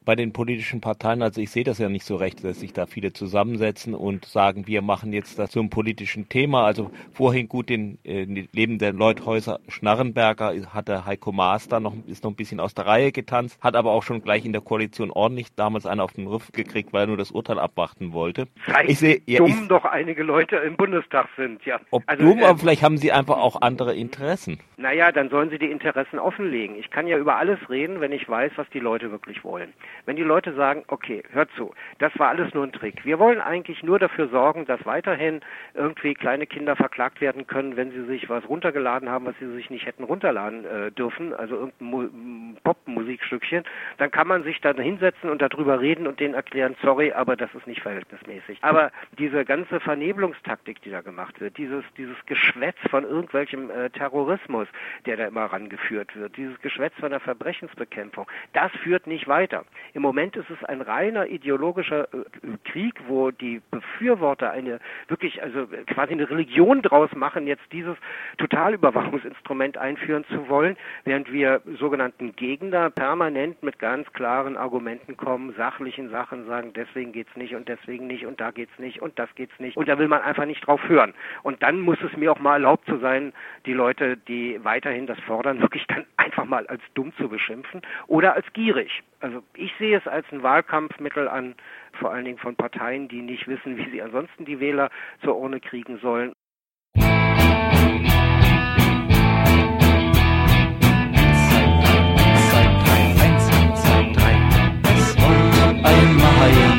bei 0.07 0.15
den 0.15 0.31
politischen 0.31 0.79
Parteien, 0.79 1.21
also 1.21 1.41
ich 1.41 1.51
sehe 1.51 1.65
das 1.65 1.79
ja 1.79 1.89
nicht 1.89 2.05
so 2.05 2.15
recht, 2.15 2.41
dass 2.41 2.61
sich 2.61 2.71
da 2.71 2.85
viele 2.85 3.11
zusammensetzen 3.11 3.93
und 3.93 4.23
sagen, 4.23 4.65
wir 4.65 4.81
machen 4.81 5.11
jetzt 5.11 5.37
das 5.37 5.51
zum 5.51 5.69
politischen 5.69 6.29
Thema. 6.29 6.63
Also 6.63 6.91
vorhin 7.11 7.49
gut 7.49 7.67
den 7.67 7.99
äh, 8.05 8.23
Leben 8.53 8.79
der 8.79 8.93
Leuthäuser 8.93 9.59
Schnarrenberger 9.67 10.53
hat 10.73 10.87
der 10.87 11.05
Heiko 11.05 11.33
Maas 11.33 11.67
da 11.67 11.81
noch, 11.81 11.93
ist 12.07 12.23
noch 12.23 12.31
ein 12.31 12.37
bisschen 12.37 12.61
aus 12.61 12.73
der 12.73 12.85
Reihe 12.85 13.11
getanzt, 13.11 13.61
hat 13.61 13.75
aber 13.75 13.91
auch 13.91 14.03
schon 14.03 14.21
gleich 14.21 14.45
in 14.45 14.53
der 14.53 14.61
Koalition 14.61 15.11
ordentlich 15.11 15.53
damals 15.57 15.85
einen 15.85 15.99
auf 15.99 16.13
den 16.13 16.27
Rüff 16.27 16.53
gekriegt, 16.53 16.93
weil 16.93 17.01
er 17.01 17.07
nur 17.07 17.17
das 17.17 17.31
Urteil 17.31 17.59
abwarten 17.59 18.13
wollte. 18.13 18.47
Sei 18.65 18.85
ich 18.87 18.99
sehe, 18.99 19.21
ja, 19.25 19.39
dumm 19.39 19.59
ich, 19.63 19.67
doch 19.67 19.83
einige 19.83 20.23
Leute 20.23 20.55
im 20.55 20.77
Bundestag 20.77 21.27
sind, 21.35 21.65
ja. 21.65 21.81
Ob 21.91 22.03
also, 22.05 22.23
dumm, 22.23 22.39
äh, 22.39 22.45
aber 22.45 22.57
vielleicht 22.57 22.81
haben 22.81 22.97
sie 22.97 23.11
einfach 23.11 23.39
auch 23.39 23.61
andere 23.61 23.93
Interessen. 23.93 24.57
Naja, 24.77 25.11
dann 25.11 25.29
sollen 25.29 25.49
sie 25.49 25.59
die 25.59 25.69
Interessen 25.69 26.17
offenlegen. 26.17 26.77
Ich 26.77 26.91
kann 26.91 27.07
ja 27.07 27.17
über 27.17 27.35
alles 27.35 27.59
reden, 27.69 27.99
wenn 27.99 28.13
ich 28.13 28.29
weiß, 28.29 28.53
was 28.55 28.69
die 28.69 28.79
Leute 28.79 29.11
wirklich 29.11 29.43
wollen. 29.43 29.73
Wenn 30.06 30.16
die 30.16 30.24
Leute 30.24 30.54
sagen, 30.54 30.84
okay, 30.88 31.24
hört 31.32 31.50
zu, 31.56 31.74
das 32.00 32.18
war 32.18 32.30
alles 32.30 32.54
nur 32.54 32.63
ein 32.63 32.72
Trick. 32.72 33.06
Wir 33.06 33.20
wollen 33.20 33.42
eigentlich 33.42 33.84
nur 33.84 34.00
dafür 34.00 34.27
sorgen, 34.30 34.66
dass 34.66 34.86
weiterhin 34.86 35.42
irgendwie 35.74 36.13
kleine 36.13 36.48
Kinder 36.48 36.75
verklagt 36.75 37.22
werden 37.22 37.48
können, 37.48 37.75
wenn 37.75 37.92
sie 37.92 38.06
sich 38.06 38.30
was 38.30 38.48
runtergeladen 38.48 39.10
haben, 39.10 39.25
was 39.25 39.36
sie 39.39 39.51
sich 39.54 39.70
nicht 39.70 39.86
hätten 39.86 40.04
runterladen 40.04 40.66
äh, 40.66 40.92
dürfen, 40.92 41.34
also 41.34 41.56
irgendein 41.56 42.58
Popmusikstückchen, 42.63 43.63
dann 43.98 44.12
kann 44.12 44.27
man 44.27 44.44
sich 44.44 44.62
dann 44.62 44.77
hinsetzen 44.77 45.30
und 45.30 45.42
darüber 45.42 45.80
reden 45.80 46.08
und 46.08 46.20
denen 46.20 46.34
erklären, 46.34 46.75
sorry, 46.82 47.12
aber 47.12 47.36
das 47.36 47.54
ist 47.54 47.68
nicht 47.68 47.82
verhältnismäßig. 47.82 48.60
Aber 48.62 48.92
diese 49.18 49.46
ganze 49.46 49.80
Vernebelungstaktik, 49.80 50.82
die 50.82 50.92
da 50.92 51.01
gemacht 51.01 51.39
wird, 51.39 51.58
dieses, 51.58 51.84
dieses 51.98 52.18
Geschwätz 52.25 52.77
von 52.89 53.04
irgendwelchem 53.04 53.70
äh, 53.70 53.89
Terrorismus, 53.89 54.68
der 55.06 55.18
da 55.18 55.27
immer 55.27 55.46
rangeführt 55.46 56.16
wird, 56.16 56.38
dieses 56.38 56.60
Geschwätz 56.62 56.94
von 57.00 57.12
der 57.12 57.20
Verbrechensbekämpfung, 57.20 58.27
das 58.54 58.72
führt 58.84 59.08
nicht 59.08 59.27
weiter. 59.27 59.66
Im 59.94 60.01
Moment 60.01 60.36
ist 60.36 60.50
es 60.50 60.63
ein 60.65 60.82
reiner 60.82 61.27
ideologischer 61.27 62.08
äh, 62.13 62.17
Krieg, 62.65 62.94
wo 63.08 63.32
die 63.32 63.62
Befürworter 63.72 64.51
eine 64.51 64.79
wirklich, 65.08 65.41
also 65.41 65.67
quasi 65.88 66.13
eine 66.13 66.29
Religion 66.29 66.82
draus 66.82 67.10
machen, 67.15 67.48
jetzt 67.48 67.63
dieses 67.72 67.98
Totalüberwachungsinstrument 68.38 69.77
einführen 69.77 70.25
zu 70.25 70.50
wollen, 70.50 70.77
während 71.03 71.32
wir 71.32 71.62
sogenannten 71.79 72.36
Gegner 72.36 72.89
permanent 72.89 73.63
mit 73.63 73.79
ganz 73.79 74.12
klaren 74.13 74.58
Argumenten 74.58 75.17
kommen, 75.17 75.53
sachlichen 75.56 76.10
Sachen 76.10 76.46
sagen, 76.48 76.74
deswegen 76.74 77.12
geht's 77.12 77.36
nicht 77.36 77.56
und 77.56 77.67
deswegen 77.67 78.08
nicht 78.08 78.25
und 78.25 78.39
da 78.39 78.51
geht's 78.51 78.77
nicht 78.77 79.01
und 79.01 79.17
das 79.17 79.34
geht's 79.36 79.58
nicht 79.60 79.77
und 79.77 79.88
da 79.88 79.98
will 79.98 80.08
man 80.08 80.22
einfach 80.22 80.46
nicht 80.46 80.65
drauf 80.65 80.82
hören. 80.88 81.13
Und 81.44 81.63
dann 81.63 81.79
muss 81.82 81.98
es 82.01 82.15
mir 82.17 82.32
auch 82.32 82.39
mal 82.39 82.53
erlaubt 82.53 82.86
zu 82.86 82.98
sein, 82.98 83.34
die 83.65 83.74
Leute, 83.74 84.17
die 84.17 84.60
weiterhin 84.63 85.08
das 85.08 85.20
fordern, 85.22 85.62
wirklich 85.62 85.86
dann 85.88 86.06
einfach 86.17 86.46
mal 86.46 86.67
als 86.67 86.82
dumm 86.96 87.13
zu 87.17 87.29
beschimpfen 87.29 87.82
oder 88.08 88.34
als 88.34 88.46
gierig. 88.53 89.03
Also 89.19 89.41
ich 89.55 89.71
sehe 89.79 89.97
es 89.97 90.05
als 90.07 90.25
ein 90.31 90.43
Wahlkampfmittel 90.43 91.27
an, 91.27 91.55
vor 92.00 92.12
allen 92.12 92.25
Dingen 92.25 92.38
von 92.38 92.55
Parteien, 92.55 93.07
die 93.07 93.21
nicht 93.21 93.47
wissen, 93.47 93.75
wie 93.77 93.89
sie 93.89 94.01
ansonsten 94.01 94.45
die 94.45 94.59
Wähler 94.59 94.91
zur 95.24 95.38
Urne 95.38 95.59
kriegen 95.59 95.97
sollen. 96.00 96.33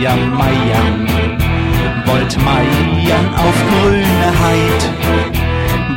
Meier, 0.00 0.16
Meier, 0.16 0.84
wollt 2.06 2.36
meiern 2.44 3.34
auf 3.34 3.56
grüne 3.68 4.28
Heid. 4.40 4.82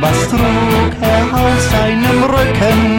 Was 0.00 0.28
trug 0.28 0.92
er 1.00 1.22
auf 1.32 1.60
seinem 1.60 2.24
Rücken? 2.24 2.91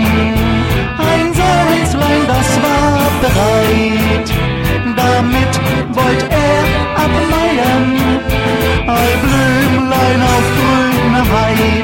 high 11.33 11.82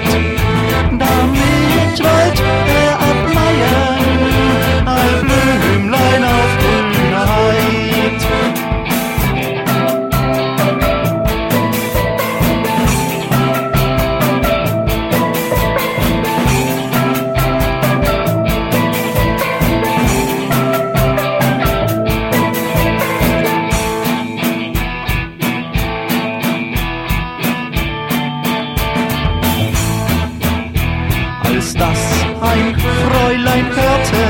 Fräulein 32.78 33.66
hörte, 33.66 34.24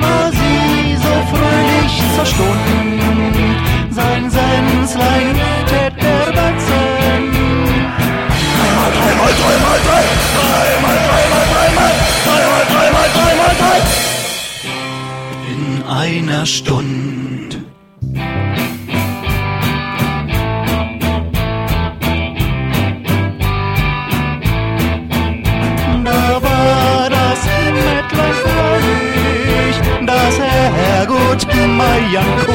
war 0.00 0.30
sie 0.30 0.96
so 0.96 1.14
fröhlich 1.32 2.02
zur 2.14 2.26
Stunde. 2.26 3.44
Sein 3.90 4.30
Senslein 4.30 5.36
tät 5.66 5.96
erwachsen. 6.04 7.22
Dreimal, 8.56 8.90
dreimal, 8.92 9.32
dreimal, 9.40 9.80
drei! 9.86 10.04
Dreimal, 10.36 10.98
dreimal, 11.06 11.44
dreimal! 11.52 11.92
Dreimal, 12.26 12.64
dreimal, 12.72 13.08
dreimal, 13.14 13.54
drei! 13.58 13.78
In 15.52 15.82
einer 15.88 16.44
Stunde 16.46 17.53
young 32.14 32.53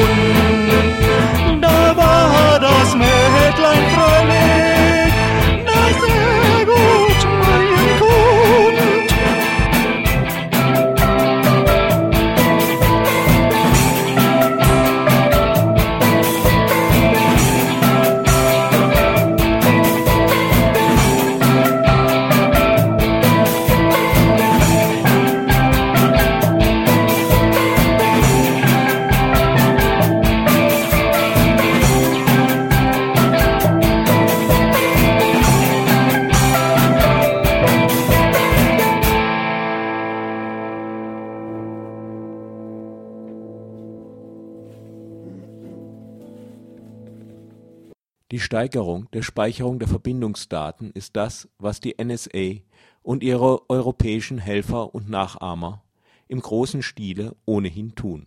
Steigerung 48.38 49.10
der 49.10 49.22
Speicherung 49.22 49.80
der 49.80 49.88
Verbindungsdaten 49.88 50.92
ist 50.92 51.16
das, 51.16 51.48
was 51.58 51.80
die 51.80 51.96
NSA 52.00 52.60
und 53.02 53.24
ihre 53.24 53.68
europäischen 53.68 54.38
Helfer 54.38 54.94
und 54.94 55.10
Nachahmer 55.10 55.82
im 56.28 56.40
großen 56.40 56.82
Stile 56.84 57.34
ohnehin 57.44 57.96
tun. 57.96 58.26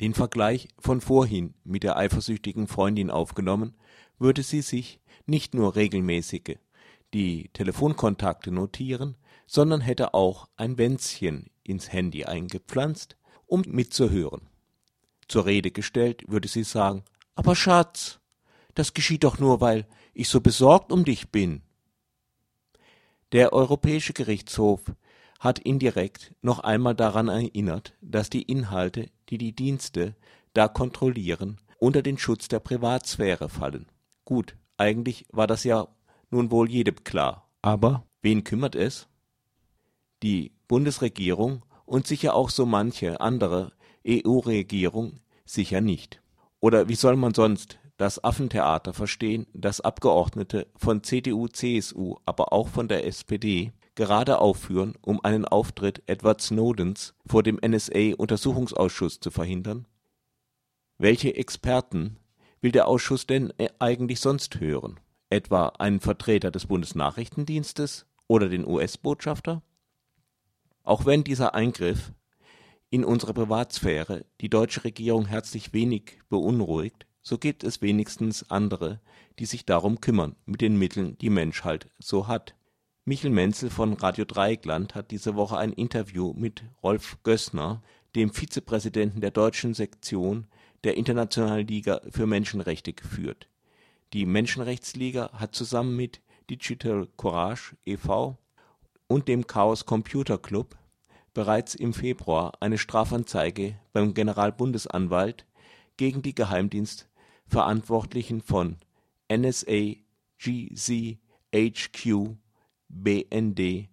Den 0.00 0.14
Vergleich 0.14 0.68
von 0.78 1.00
vorhin 1.00 1.54
mit 1.64 1.82
der 1.82 1.96
eifersüchtigen 1.96 2.68
Freundin 2.68 3.10
aufgenommen, 3.10 3.74
würde 4.18 4.44
sie 4.44 4.62
sich 4.62 5.00
nicht 5.26 5.54
nur 5.54 5.74
regelmäßige 5.74 6.58
die 7.14 7.50
Telefonkontakte 7.52 8.50
notieren, 8.50 9.16
sondern 9.46 9.80
hätte 9.80 10.14
auch 10.14 10.48
ein 10.56 10.78
Wänzchen 10.78 11.50
ins 11.62 11.92
Handy 11.92 12.24
eingepflanzt, 12.24 13.16
um 13.46 13.62
mitzuhören. 13.66 14.48
Zur 15.28 15.46
Rede 15.46 15.70
gestellt 15.70 16.24
würde 16.28 16.48
sie 16.48 16.64
sagen, 16.64 17.04
aber 17.34 17.54
Schatz, 17.54 18.20
das 18.74 18.94
geschieht 18.94 19.24
doch 19.24 19.38
nur, 19.38 19.60
weil 19.60 19.86
ich 20.14 20.28
so 20.28 20.40
besorgt 20.40 20.92
um 20.92 21.04
dich 21.04 21.30
bin. 21.30 21.62
Der 23.32 23.52
Europäische 23.52 24.12
Gerichtshof 24.12 24.80
hat 25.40 25.58
indirekt 25.58 26.34
noch 26.42 26.60
einmal 26.60 26.94
daran 26.94 27.28
erinnert, 27.28 27.94
dass 28.00 28.30
die 28.30 28.42
Inhalte, 28.42 29.10
die 29.28 29.38
die 29.38 29.54
Dienste 29.54 30.14
da 30.54 30.68
kontrollieren, 30.68 31.58
unter 31.78 32.02
den 32.02 32.18
Schutz 32.18 32.48
der 32.48 32.60
Privatsphäre 32.60 33.48
fallen. 33.48 33.86
Gut, 34.24 34.56
eigentlich 34.76 35.26
war 35.32 35.46
das 35.46 35.64
ja 35.64 35.88
nun 36.30 36.50
wohl 36.50 36.70
jedem 36.70 37.02
klar. 37.02 37.48
Aber 37.60 38.06
wen 38.20 38.44
kümmert 38.44 38.76
es? 38.76 39.08
Die 40.22 40.52
Bundesregierung 40.68 41.64
und 41.84 42.06
sicher 42.06 42.34
auch 42.34 42.50
so 42.50 42.66
manche 42.66 43.20
andere 43.20 43.72
EU-Regierung 44.06 45.20
sicher 45.44 45.80
nicht. 45.80 46.22
Oder 46.60 46.88
wie 46.88 46.94
soll 46.94 47.16
man 47.16 47.34
sonst 47.34 47.78
das 47.96 48.22
Affentheater 48.22 48.92
verstehen, 48.92 49.46
das 49.52 49.80
Abgeordnete 49.80 50.66
von 50.76 51.02
CDU, 51.02 51.48
CSU, 51.48 52.16
aber 52.26 52.52
auch 52.52 52.68
von 52.68 52.88
der 52.88 53.06
SPD 53.06 53.72
gerade 53.94 54.38
aufführen, 54.38 54.94
um 55.02 55.22
einen 55.24 55.44
Auftritt 55.44 56.02
Edward 56.06 56.40
Snowdens 56.40 57.14
vor 57.26 57.42
dem 57.42 57.60
NSA-Untersuchungsausschuss 57.64 59.20
zu 59.20 59.30
verhindern? 59.30 59.86
Welche 60.98 61.34
Experten 61.34 62.16
will 62.60 62.72
der 62.72 62.88
Ausschuss 62.88 63.26
denn 63.26 63.52
äh, 63.58 63.68
eigentlich 63.78 64.20
sonst 64.20 64.60
hören? 64.60 65.00
Etwa 65.30 65.68
einen 65.78 66.00
Vertreter 66.00 66.50
des 66.50 66.66
Bundesnachrichtendienstes 66.66 68.06
oder 68.28 68.48
den 68.48 68.66
US-Botschafter? 68.66 69.62
Auch 70.84 71.06
wenn 71.06 71.24
dieser 71.24 71.54
Eingriff 71.54 72.12
in 72.90 73.04
unsere 73.04 73.32
Privatsphäre 73.32 74.26
die 74.40 74.50
deutsche 74.50 74.84
Regierung 74.84 75.26
herzlich 75.26 75.72
wenig 75.72 76.18
beunruhigt, 76.28 77.06
so 77.22 77.38
gibt 77.38 77.64
es 77.64 77.80
wenigstens 77.82 78.50
andere, 78.50 79.00
die 79.38 79.46
sich 79.46 79.64
darum 79.64 80.00
kümmern, 80.00 80.36
mit 80.44 80.60
den 80.60 80.76
Mitteln, 80.76 81.16
die 81.18 81.30
Mensch 81.30 81.64
halt 81.64 81.88
so 81.98 82.28
hat. 82.28 82.54
Michel 83.04 83.30
Menzel 83.30 83.70
von 83.70 83.94
Radio 83.94 84.24
Dreieckland 84.24 84.94
hat 84.94 85.10
diese 85.10 85.34
Woche 85.34 85.56
ein 85.56 85.72
Interview 85.72 86.32
mit 86.34 86.62
Rolf 86.82 87.18
Gößner, 87.22 87.82
dem 88.14 88.32
Vizepräsidenten 88.32 89.20
der 89.20 89.30
deutschen 89.30 89.74
Sektion 89.74 90.46
der 90.84 90.96
Internationalen 90.96 91.66
Liga 91.66 92.00
für 92.10 92.26
Menschenrechte, 92.26 92.92
geführt. 92.92 93.48
Die 94.12 94.26
Menschenrechtsliga 94.26 95.30
hat 95.32 95.54
zusammen 95.54 95.96
mit 95.96 96.20
Digital 96.50 97.08
Courage 97.16 97.76
e.V. 97.86 98.36
und 99.06 99.28
dem 99.28 99.46
Chaos 99.46 99.86
Computer 99.86 100.38
Club 100.38 100.76
bereits 101.34 101.74
im 101.74 101.94
Februar 101.94 102.52
eine 102.60 102.78
Strafanzeige 102.78 103.78
beim 103.92 104.12
Generalbundesanwalt 104.12 105.46
gegen 105.96 106.20
die 106.20 106.34
Geheimdienstverantwortlichen 107.52 108.40
von 108.40 108.76
NSA, 109.30 109.96
GC, 110.38 111.18
HQ 111.54 112.36
BND 112.88 113.88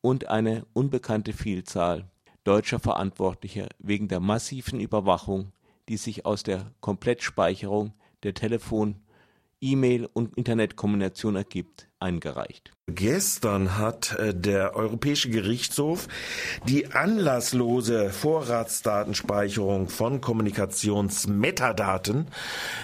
und 0.00 0.28
eine 0.28 0.66
unbekannte 0.72 1.34
Vielzahl 1.34 2.10
deutscher 2.44 2.78
Verantwortlicher 2.78 3.68
wegen 3.78 4.08
der 4.08 4.20
massiven 4.20 4.80
Überwachung, 4.80 5.52
die 5.88 5.98
sich 5.98 6.24
aus 6.24 6.42
der 6.42 6.72
Komplettspeicherung 6.80 7.92
der 8.22 8.32
Telefon 8.32 8.96
E-Mail 9.64 10.08
und 10.12 10.36
Internetkommunikation 10.36 11.36
ergibt, 11.36 11.88
eingereicht. 11.98 12.72
Gestern 12.86 13.78
hat 13.78 14.14
äh, 14.18 14.34
der 14.34 14.76
Europäische 14.76 15.30
Gerichtshof 15.30 16.06
die 16.68 16.92
anlasslose 16.92 18.10
Vorratsdatenspeicherung 18.10 19.88
von 19.88 20.20
Kommunikationsmetadaten 20.20 22.26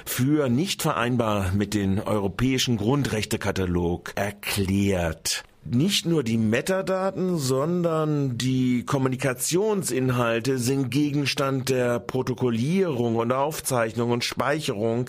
für 0.06 0.48
nicht 0.48 0.80
vereinbar 0.80 1.52
mit 1.52 1.74
dem 1.74 1.98
europäischen 1.98 2.78
Grundrechtekatalog 2.78 4.12
erklärt 4.14 5.44
nicht 5.64 6.06
nur 6.06 6.22
die 6.22 6.38
Metadaten, 6.38 7.36
sondern 7.36 8.38
die 8.38 8.84
Kommunikationsinhalte 8.84 10.58
sind 10.58 10.90
Gegenstand 10.90 11.68
der 11.68 12.00
Protokollierung 12.00 13.16
und 13.16 13.32
Aufzeichnung 13.32 14.10
und 14.10 14.24
Speicherung, 14.24 15.06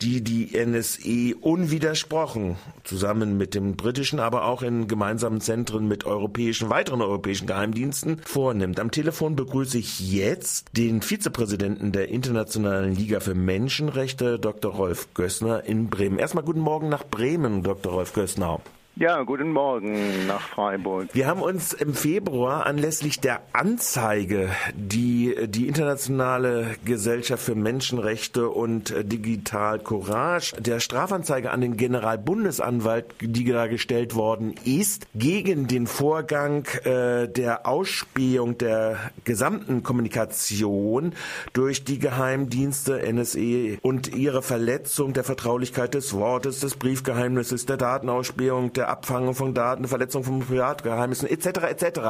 die 0.00 0.22
die 0.22 0.56
NSE 0.56 1.36
unwidersprochen 1.40 2.56
zusammen 2.84 3.36
mit 3.36 3.54
dem 3.54 3.76
britischen, 3.76 4.18
aber 4.18 4.46
auch 4.46 4.62
in 4.62 4.88
gemeinsamen 4.88 5.40
Zentren 5.40 5.86
mit 5.86 6.04
europäischen, 6.04 6.70
weiteren 6.70 7.02
europäischen 7.02 7.46
Geheimdiensten 7.46 8.20
vornimmt. 8.24 8.80
Am 8.80 8.90
Telefon 8.90 9.36
begrüße 9.36 9.78
ich 9.78 10.12
jetzt 10.12 10.68
den 10.76 11.02
Vizepräsidenten 11.02 11.92
der 11.92 12.08
Internationalen 12.08 12.96
Liga 12.96 13.20
für 13.20 13.34
Menschenrechte, 13.34 14.38
Dr. 14.38 14.72
Rolf 14.72 15.12
Gößner 15.14 15.64
in 15.64 15.90
Bremen. 15.90 16.18
Erstmal 16.18 16.44
guten 16.44 16.60
Morgen 16.60 16.88
nach 16.88 17.04
Bremen, 17.04 17.62
Dr. 17.62 17.92
Rolf 17.92 18.14
Gößner. 18.14 18.60
Ja, 18.94 19.22
guten 19.22 19.52
Morgen 19.52 20.26
nach 20.26 20.42
Freiburg. 20.42 21.08
Wir 21.14 21.26
haben 21.26 21.40
uns 21.40 21.72
im 21.72 21.94
Februar 21.94 22.66
anlässlich 22.66 23.20
der 23.20 23.40
Anzeige, 23.54 24.50
die 24.74 25.34
die 25.46 25.66
Internationale 25.66 26.76
Gesellschaft 26.84 27.42
für 27.42 27.54
Menschenrechte 27.54 28.50
und 28.50 28.94
Digital 29.10 29.78
Courage, 29.78 30.54
der 30.60 30.78
Strafanzeige 30.78 31.52
an 31.52 31.62
den 31.62 31.78
Generalbundesanwalt, 31.78 33.06
die 33.22 33.46
da 33.46 33.66
gestellt 33.66 34.14
worden 34.14 34.56
ist, 34.66 35.06
gegen 35.14 35.68
den 35.68 35.86
Vorgang 35.86 36.66
äh, 36.84 37.28
der 37.28 37.66
Ausspähung 37.66 38.58
der 38.58 38.98
gesamten 39.24 39.82
Kommunikation 39.82 41.14
durch 41.54 41.84
die 41.84 41.98
Geheimdienste 41.98 43.00
NSE 43.10 43.78
und 43.80 44.14
ihre 44.14 44.42
Verletzung 44.42 45.14
der 45.14 45.24
Vertraulichkeit 45.24 45.94
des 45.94 46.12
Wortes, 46.12 46.60
des 46.60 46.76
Briefgeheimnisses, 46.76 47.64
der 47.64 47.78
Datenausspähung, 47.78 48.74
der 48.74 48.81
der 48.82 48.90
Abfangung 48.90 49.34
von 49.34 49.54
Daten, 49.54 49.86
Verletzung 49.86 50.24
von 50.24 50.40
Privatgeheimnissen 50.40 51.28
etc. 51.28 51.46
etc. 51.70 52.00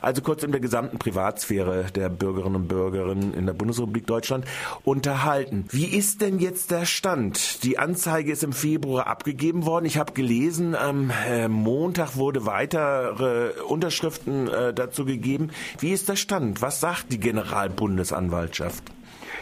Also 0.00 0.22
kurz 0.22 0.42
in 0.42 0.52
der 0.52 0.60
gesamten 0.60 0.98
Privatsphäre 0.98 1.84
der 1.94 2.08
Bürgerinnen 2.08 2.56
und 2.56 2.68
Bürger 2.68 3.12
in 3.12 3.44
der 3.44 3.52
Bundesrepublik 3.52 4.06
Deutschland 4.06 4.46
unterhalten. 4.84 5.66
Wie 5.70 5.84
ist 5.84 6.22
denn 6.22 6.38
jetzt 6.38 6.70
der 6.70 6.86
Stand? 6.86 7.62
Die 7.62 7.78
Anzeige 7.78 8.32
ist 8.32 8.42
im 8.42 8.54
Februar 8.54 9.06
abgegeben 9.06 9.66
worden. 9.66 9.84
Ich 9.84 9.98
habe 9.98 10.14
gelesen, 10.14 10.74
am 10.74 11.10
äh, 11.28 11.48
Montag 11.48 12.16
wurde 12.16 12.46
weitere 12.46 13.50
Unterschriften 13.68 14.48
äh, 14.48 14.72
dazu 14.72 15.04
gegeben. 15.04 15.50
Wie 15.78 15.92
ist 15.92 16.08
der 16.08 16.16
Stand? 16.16 16.62
Was 16.62 16.80
sagt 16.80 17.12
die 17.12 17.20
Generalbundesanwaltschaft? 17.20 18.84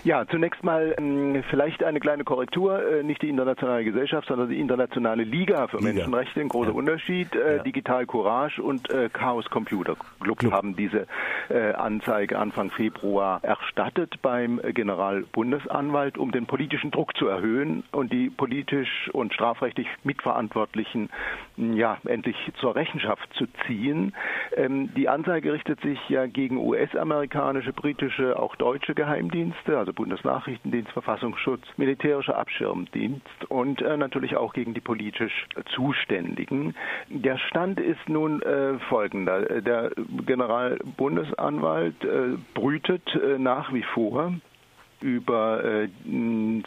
Ja, 0.04 0.26
zunächst 0.26 0.64
mal 0.64 0.96
ähm, 0.98 1.44
vielleicht 1.48 1.84
eine 1.84 2.00
kleine 2.00 2.24
Korrektur. 2.24 2.84
Äh, 2.84 3.02
nicht 3.04 3.22
die 3.22 3.28
internationale 3.28 3.84
Gesellschaft, 3.84 4.26
sondern 4.26 4.48
die 4.48 4.58
internationale 4.58 5.22
Liga 5.22 5.68
für 5.68 5.76
Liga. 5.76 5.92
Menschenrechte. 5.92 6.40
Ein 6.40 6.48
großer 6.48 6.70
ja. 6.70 6.74
Unterschied. 6.76 7.36
Äh, 7.36 7.58
ja. 7.58 7.62
Digital 7.62 8.06
Courage 8.06 8.60
und 8.60 8.90
äh, 8.90 9.08
Chaos 9.12 9.48
Computer 9.48 9.94
Club, 10.20 10.40
Club. 10.40 10.52
haben 10.52 10.74
diese 10.74 11.06
äh, 11.50 11.72
Anzeige 11.74 12.36
Anfang 12.36 12.70
Februar 12.70 13.44
erstattet 13.44 14.20
beim 14.22 14.60
Generalbundesanwalt, 14.74 16.18
um 16.18 16.32
den 16.32 16.46
politischen 16.46 16.90
Druck 16.90 17.16
zu 17.16 17.28
erhöhen 17.28 17.84
und 17.92 18.12
die 18.12 18.28
politisch 18.28 19.08
und 19.12 19.32
strafrechtlich 19.32 19.86
Mitverantwortlichen 20.02 21.10
ja 21.56 21.98
endlich 22.06 22.36
zur 22.60 22.74
Rechenschaft 22.74 23.32
zu 23.34 23.46
ziehen. 23.66 24.14
Ähm, 24.56 24.92
die 24.96 25.08
Anzeige 25.08 25.52
richtet 25.52 25.80
sich 25.80 25.98
ja 26.08 26.26
gegen 26.26 26.56
US-amerikanische, 26.56 27.72
britische, 27.72 28.36
auch 28.36 28.56
deutsche 28.56 28.94
Geheimdienste, 28.94 29.78
also 29.78 29.91
Bundesnachrichtendienst, 29.92 30.92
Verfassungsschutz, 30.92 31.62
militärischer 31.76 32.36
Abschirmdienst 32.36 33.44
und 33.48 33.82
äh, 33.82 33.96
natürlich 33.96 34.36
auch 34.36 34.52
gegen 34.52 34.74
die 34.74 34.80
politisch 34.80 35.46
Zuständigen. 35.74 36.74
Der 37.08 37.38
Stand 37.38 37.80
ist 37.80 38.08
nun 38.08 38.42
äh, 38.42 38.78
folgender. 38.88 39.60
Der 39.60 39.92
Generalbundesanwalt 40.26 42.04
äh, 42.04 42.36
brütet 42.54 43.02
äh, 43.14 43.38
nach 43.38 43.72
wie 43.72 43.82
vor 43.82 44.34
über 45.02 45.64
äh, 45.64 45.88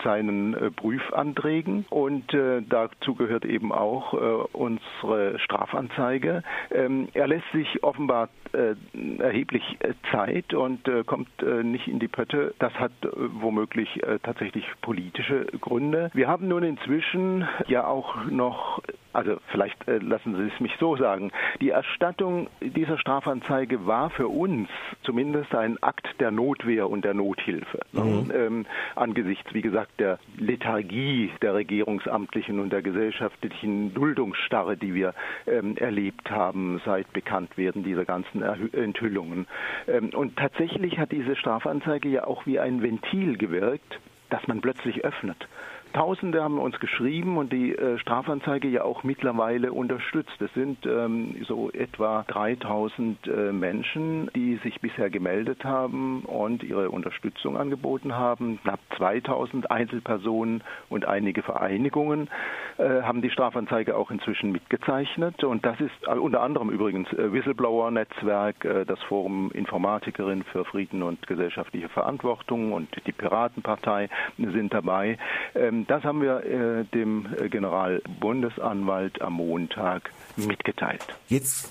seinen 0.04 0.54
äh, 0.54 0.72
Prüfanträgen 0.72 1.86
und 1.90 2.34
äh, 2.34 2.62
dazu 2.68 3.16
gehört 3.16 3.46
eben 3.46 3.72
auch 3.72 4.14
äh, 4.14 4.18
unsere 4.54 5.40
Strafanzeige. 5.40 6.44
Ähm, 6.72 7.08
er 7.14 7.28
lässt 7.28 7.50
sich 7.54 7.84
offenbar 7.84 8.30
äh, 8.54 8.76
erheblich 9.20 9.64
äh, 9.80 9.94
Zeit 10.12 10.54
und 10.54 10.90
kommt 11.06 11.30
nicht 11.64 11.88
in 11.88 12.00
die 12.00 12.08
Pötte. 12.08 12.54
Das 12.60 12.74
hat 12.74 12.92
womöglich 13.40 14.02
tatsächlich 14.24 14.66
politische 14.82 15.46
Gründe. 15.60 16.10
Wir 16.14 16.28
haben 16.28 16.48
nun 16.48 16.64
inzwischen 16.64 17.48
ja 17.68 17.88
auch 17.88 18.26
noch 18.26 18.82
also 19.16 19.38
vielleicht 19.48 19.88
äh, 19.88 19.98
lassen 20.00 20.36
Sie 20.36 20.52
es 20.54 20.60
mich 20.60 20.74
so 20.80 20.98
sagen. 20.98 21.32
Die 21.62 21.70
Erstattung 21.70 22.48
dieser 22.62 22.98
Strafanzeige 22.98 23.88
war 23.88 24.10
für 24.10 24.28
uns 24.28 24.68
zumindest 25.04 25.56
ein 25.56 25.82
Akt 25.82 26.20
der 26.20 26.32
Notwehr 26.32 26.90
und 26.90 27.06
der 27.06 27.14
Nothilfe. 27.14 27.80
Mhm. 27.94 28.25
Ähm, 28.34 28.66
angesichts, 28.96 29.54
wie 29.54 29.62
gesagt, 29.62 30.00
der 30.00 30.20
Lethargie 30.38 31.32
der 31.42 31.54
Regierungsamtlichen 31.56 32.60
und 32.60 32.72
der 32.72 32.82
gesellschaftlichen 32.82 33.94
Duldungsstarre, 33.94 34.78
die 34.78 34.94
wir 34.94 35.14
ähm, 35.48 35.78
erlebt 35.78 36.30
haben 36.32 36.82
seit 36.86 37.12
Bekanntwerden 37.14 37.84
dieser 37.84 38.06
ganzen 38.06 38.42
Erhü 38.42 38.70
Enthüllungen. 38.72 39.48
Ähm, 39.88 40.10
und 40.14 40.38
tatsächlich 40.38 40.98
hat 40.98 41.12
diese 41.12 41.36
Strafanzeige 41.36 42.10
ja 42.10 42.26
auch 42.26 42.46
wie 42.46 42.60
ein 42.60 42.82
Ventil 42.82 43.38
gewirkt, 43.38 44.00
das 44.30 44.48
man 44.48 44.62
plötzlich 44.62 45.04
öffnet 45.04 45.48
Tausende 45.96 46.44
haben 46.44 46.60
uns 46.60 46.78
geschrieben 46.82 47.38
und 47.38 47.54
die 47.54 47.74
äh, 47.74 47.98
Strafanzeige 48.00 48.68
ja 48.68 48.84
auch 48.84 49.06
mittlerweile 49.06 49.72
unterstützt. 49.72 50.42
Es 50.42 50.54
sind 50.54 50.86
ähm, 50.86 51.38
so 51.48 51.72
etwa 51.72 52.26
3000 52.28 53.26
äh, 53.26 53.54
Menschen, 53.54 54.30
die 54.36 54.58
sich 54.58 54.82
bisher 54.82 55.10
gemeldet 55.10 55.64
haben 55.64 56.26
und 56.26 56.64
ihre 56.64 56.90
Unterstützung 56.90 57.56
angeboten 57.56 58.14
haben. 58.14 58.60
Knapp 58.64 58.82
2000 58.98 59.72
Einzelpersonen 59.72 60.66
und 60.90 61.06
einige 61.06 61.44
Vereinigungen 61.44 62.30
äh, 62.78 63.02
haben 63.04 63.22
die 63.22 63.30
Strafanzeige 63.30 63.96
auch 63.96 64.12
inzwischen 64.12 64.52
mitgezeichnet. 64.52 65.46
Und 65.46 65.66
das 65.66 65.80
ist 65.80 65.94
äh, 66.08 66.12
unter 66.12 66.42
anderem 66.42 66.72
übrigens 66.72 67.08
äh, 67.14 67.32
Whistleblower-Netzwerk, 67.32 68.66
äh, 68.66 68.86
das 68.86 69.02
Forum 69.04 69.50
Informatikerin 69.54 70.44
für 70.44 70.66
Frieden 70.66 71.04
und 71.04 71.26
gesellschaftliche 71.26 71.88
Verantwortung 71.88 72.74
und 72.74 72.90
die 73.08 73.14
Piratenpartei 73.14 74.10
sind 74.38 74.74
dabei. 74.74 75.18
Ähm, 75.56 75.85
das 75.88 76.04
haben 76.04 76.22
wir 76.22 76.44
äh, 76.44 76.84
dem 76.86 77.28
Generalbundesanwalt 77.50 79.22
am 79.22 79.34
Montag 79.34 80.12
mitgeteilt. 80.36 81.06
Jetzt 81.28 81.70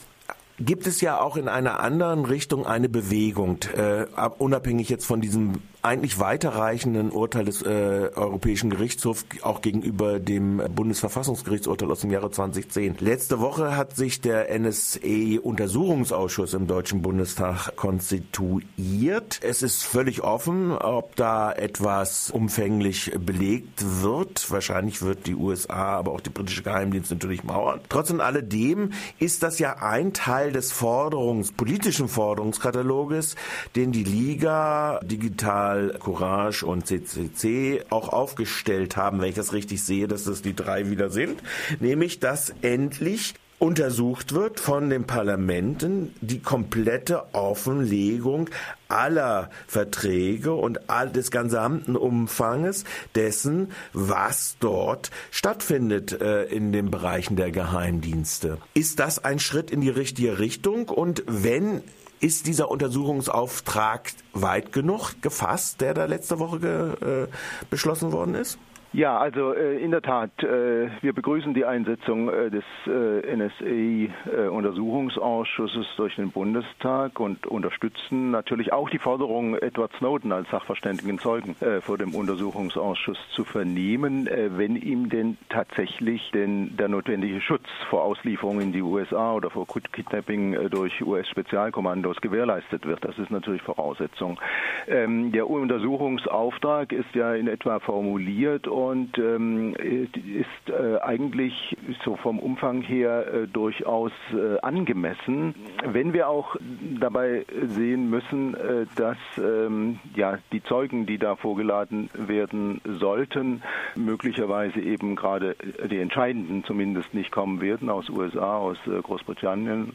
gibt 0.58 0.86
es 0.86 1.00
ja 1.00 1.20
auch 1.20 1.36
in 1.36 1.48
einer 1.48 1.80
anderen 1.80 2.24
Richtung 2.24 2.66
eine 2.66 2.88
Bewegung, 2.88 3.58
äh, 3.76 4.06
unabhängig 4.38 4.88
jetzt 4.88 5.06
von 5.06 5.20
diesem 5.20 5.60
eigentlich 5.84 6.18
weiterreichenden 6.18 7.10
Urteil 7.10 7.44
des 7.44 7.60
äh, 7.60 8.08
Europäischen 8.14 8.70
Gerichtshofs 8.70 9.26
auch 9.42 9.60
gegenüber 9.60 10.18
dem 10.18 10.62
Bundesverfassungsgerichtsurteil 10.74 11.90
aus 11.90 12.00
dem 12.00 12.10
Jahre 12.10 12.30
2010. 12.30 12.96
Letzte 13.00 13.38
Woche 13.40 13.76
hat 13.76 13.94
sich 13.94 14.22
der 14.22 14.48
NSE-Untersuchungsausschuss 14.58 16.54
im 16.54 16.66
Deutschen 16.66 17.02
Bundestag 17.02 17.76
konstituiert. 17.76 19.40
Es 19.42 19.60
ist 19.62 19.84
völlig 19.84 20.22
offen, 20.22 20.72
ob 20.72 21.16
da 21.16 21.52
etwas 21.52 22.30
umfänglich 22.30 23.12
belegt 23.18 23.84
wird. 24.02 24.50
Wahrscheinlich 24.50 25.02
wird 25.02 25.26
die 25.26 25.34
USA, 25.34 25.98
aber 25.98 26.12
auch 26.12 26.22
die 26.22 26.30
britische 26.30 26.62
Geheimdienst 26.62 27.10
natürlich 27.10 27.44
mauern. 27.44 27.80
Trotz 27.90 28.08
und 28.10 28.22
alledem 28.22 28.92
ist 29.18 29.42
das 29.42 29.58
ja 29.58 29.76
ein 29.82 30.14
Teil 30.14 30.43
des 30.52 30.72
Forderungs, 30.72 31.52
politischen 31.52 32.08
Forderungskataloges, 32.08 33.36
den 33.74 33.92
die 33.92 34.04
Liga 34.04 35.00
digital 35.02 35.24
Digital, 35.34 35.96
Courage 35.98 36.64
und 36.64 36.86
CCC 36.86 37.84
auch 37.90 38.08
aufgestellt 38.08 38.96
haben, 38.96 39.20
wenn 39.20 39.28
ich 39.28 39.34
das 39.34 39.52
richtig 39.52 39.82
sehe, 39.82 40.06
dass 40.06 40.24
das 40.24 40.42
die 40.42 40.54
drei 40.54 40.90
wieder 40.90 41.10
sind, 41.10 41.42
nämlich 41.80 42.20
dass 42.20 42.54
endlich 42.62 43.34
untersucht 43.58 44.34
wird 44.34 44.60
von 44.60 44.90
den 44.90 45.04
Parlamenten 45.04 46.14
die 46.20 46.40
komplette 46.40 47.34
Offenlegung 47.34 48.50
aller 48.88 49.50
Verträge 49.66 50.52
und 50.52 50.90
all 50.90 51.10
des 51.10 51.30
gesamten 51.30 51.96
Umfanges 51.96 52.84
dessen, 53.14 53.72
was 53.92 54.56
dort 54.60 55.10
stattfindet 55.30 56.20
äh, 56.20 56.44
in 56.44 56.72
den 56.72 56.90
Bereichen 56.90 57.36
der 57.36 57.50
Geheimdienste. 57.50 58.58
Ist 58.74 58.98
das 58.98 59.24
ein 59.24 59.38
Schritt 59.38 59.70
in 59.70 59.80
die 59.80 59.90
richtige 59.90 60.38
Richtung? 60.38 60.88
Und 60.88 61.22
wenn 61.26 61.82
ist 62.20 62.46
dieser 62.46 62.70
Untersuchungsauftrag 62.70 64.12
weit 64.32 64.72
genug 64.72 65.20
gefasst, 65.20 65.80
der 65.80 65.92
da 65.92 66.06
letzte 66.06 66.38
Woche 66.38 66.58
ge, 66.60 67.24
äh, 67.24 67.26
beschlossen 67.68 68.12
worden 68.12 68.34
ist? 68.34 68.58
Ja, 68.94 69.18
also 69.18 69.52
äh, 69.52 69.82
in 69.82 69.90
der 69.90 70.00
Tat, 70.02 70.30
äh, 70.44 70.88
wir 71.00 71.12
begrüßen 71.12 71.52
die 71.52 71.64
Einsetzung 71.64 72.28
äh, 72.28 72.48
des 72.48 72.62
äh, 72.86 73.34
NSA-Untersuchungsausschusses 73.34 75.88
durch 75.96 76.14
den 76.14 76.30
Bundestag 76.30 77.18
und 77.18 77.44
unterstützen 77.44 78.30
natürlich 78.30 78.72
auch 78.72 78.88
die 78.88 79.00
Forderung, 79.00 79.56
Edward 79.56 79.90
Snowden 79.98 80.30
als 80.30 80.48
sachverständigen 80.48 81.18
Zeugen 81.18 81.56
äh, 81.60 81.80
vor 81.80 81.98
dem 81.98 82.14
Untersuchungsausschuss 82.14 83.18
zu 83.32 83.42
vernehmen, 83.42 84.28
äh, 84.28 84.56
wenn 84.56 84.76
ihm 84.76 85.08
denn 85.08 85.38
tatsächlich 85.48 86.30
denn 86.32 86.76
der 86.76 86.86
notwendige 86.86 87.40
Schutz 87.40 87.66
vor 87.90 88.04
Auslieferung 88.04 88.60
in 88.60 88.70
die 88.70 88.82
USA 88.82 89.32
oder 89.32 89.50
vor 89.50 89.66
Kidnapping 89.66 90.70
durch 90.70 91.04
US-Spezialkommandos 91.04 92.20
gewährleistet 92.20 92.86
wird. 92.86 93.04
Das 93.04 93.18
ist 93.18 93.32
natürlich 93.32 93.62
Voraussetzung. 93.62 94.38
Ähm, 94.86 95.32
der 95.32 95.50
Untersuchungsauftrag 95.50 96.92
ist 96.92 97.12
ja 97.16 97.34
in 97.34 97.48
etwa 97.48 97.80
formuliert 97.80 98.68
und 98.68 98.83
ähm, 98.92 99.74
ist 99.74 100.68
äh, 100.68 100.98
eigentlich 101.00 101.76
so 102.04 102.16
vom 102.16 102.38
Umfang 102.38 102.82
her 102.82 103.26
äh, 103.26 103.46
durchaus 103.46 104.12
äh, 104.32 104.58
angemessen. 104.60 105.54
Wenn 105.84 106.12
wir 106.12 106.28
auch 106.28 106.56
dabei 107.00 107.44
sehen 107.66 108.10
müssen, 108.10 108.54
äh, 108.54 108.86
dass 108.96 109.16
ähm, 109.38 110.00
ja 110.14 110.38
die 110.52 110.62
Zeugen, 110.62 111.06
die 111.06 111.18
da 111.18 111.36
vorgeladen 111.36 112.10
werden 112.14 112.80
sollten, 112.84 113.62
möglicherweise 113.94 114.80
eben 114.80 115.16
gerade 115.16 115.56
die 115.90 115.98
entscheidenden 115.98 116.64
zumindest 116.64 117.14
nicht 117.14 117.30
kommen 117.30 117.60
werden 117.60 117.88
aus 117.88 118.08
USA, 118.10 118.58
aus 118.58 118.78
äh, 118.86 119.00
Großbritannien, 119.00 119.94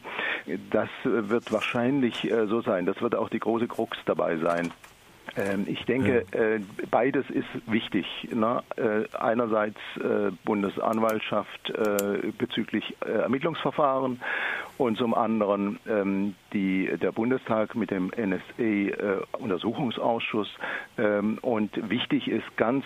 das 0.70 0.88
wird 1.04 1.52
wahrscheinlich 1.52 2.30
äh, 2.30 2.46
so 2.46 2.60
sein. 2.60 2.86
Das 2.86 3.00
wird 3.02 3.14
auch 3.14 3.28
die 3.28 3.40
große 3.40 3.68
Krux 3.68 3.98
dabei 4.06 4.36
sein. 4.38 4.72
Ähm, 5.36 5.66
ich 5.68 5.84
denke, 5.84 6.24
äh, 6.32 6.58
beides 6.90 7.30
ist 7.30 7.46
wichtig. 7.66 8.06
Ne? 8.32 8.64
Äh, 8.76 9.04
einerseits 9.16 9.78
äh, 9.96 10.32
Bundesanwaltschaft 10.44 11.72
bezüglich 12.38 12.96
Ermittlungsverfahren 13.00 14.20
und 14.78 14.96
zum 14.96 15.12
anderen 15.14 15.80
ähm, 15.88 16.36
die, 16.52 16.88
der 17.00 17.12
Bundestag 17.12 17.74
mit 17.74 17.90
dem 17.90 18.12
NSA-Untersuchungsausschuss. 18.16 20.48
Ähm, 20.96 21.38
und 21.42 21.90
wichtig 21.90 22.28
ist 22.28 22.56
ganz 22.56 22.84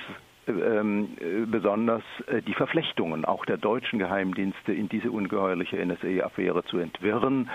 ähm, 0.49 1.17
besonders 1.51 2.03
äh, 2.27 2.43
die 2.43 2.55
Verflechtungen 2.55 3.25
auch 3.25 3.45
der 3.45 3.57
deutschen 3.57 3.99
Geheimdienste 3.99 4.73
in 4.73 4.89
diese 4.89 5.11
ungeheuerliche 5.11 5.85
NSA-Affäre 5.85 6.65
zu 6.65 6.79
entwirren 6.79 7.51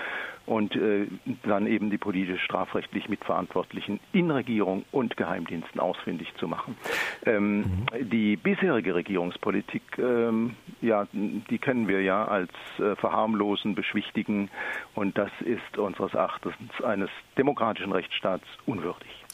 und 0.46 0.74
äh, 0.74 1.06
dann 1.44 1.66
eben 1.66 1.90
die 1.90 1.98
politisch 1.98 2.42
strafrechtlich 2.42 3.08
Mitverantwortlichen 3.08 4.00
in 4.12 4.30
Regierung 4.30 4.84
und 4.90 5.16
Geheimdiensten 5.16 5.80
ausfindig 5.80 6.34
zu 6.36 6.48
machen. 6.48 6.76
Ähm, 7.24 7.58
mhm. 7.58 7.86
Die 8.10 8.36
bisherige 8.36 8.94
Regierungspolitik, 8.94 9.82
ähm, 9.98 10.56
ja, 10.80 11.06
die 11.12 11.58
kennen 11.58 11.86
wir 11.86 12.02
ja 12.02 12.24
als 12.24 12.50
äh, 12.78 12.96
verharmlosen, 12.96 13.74
beschwichtigen 13.74 14.50
und 14.94 15.16
das 15.18 15.30
ist 15.40 15.78
unseres 15.78 16.14
Erachtens 16.14 16.54
eines 16.82 17.10
demokratischen 17.36 17.92
Rechtsstaats 17.92 18.44
unwürdig. 18.66 19.24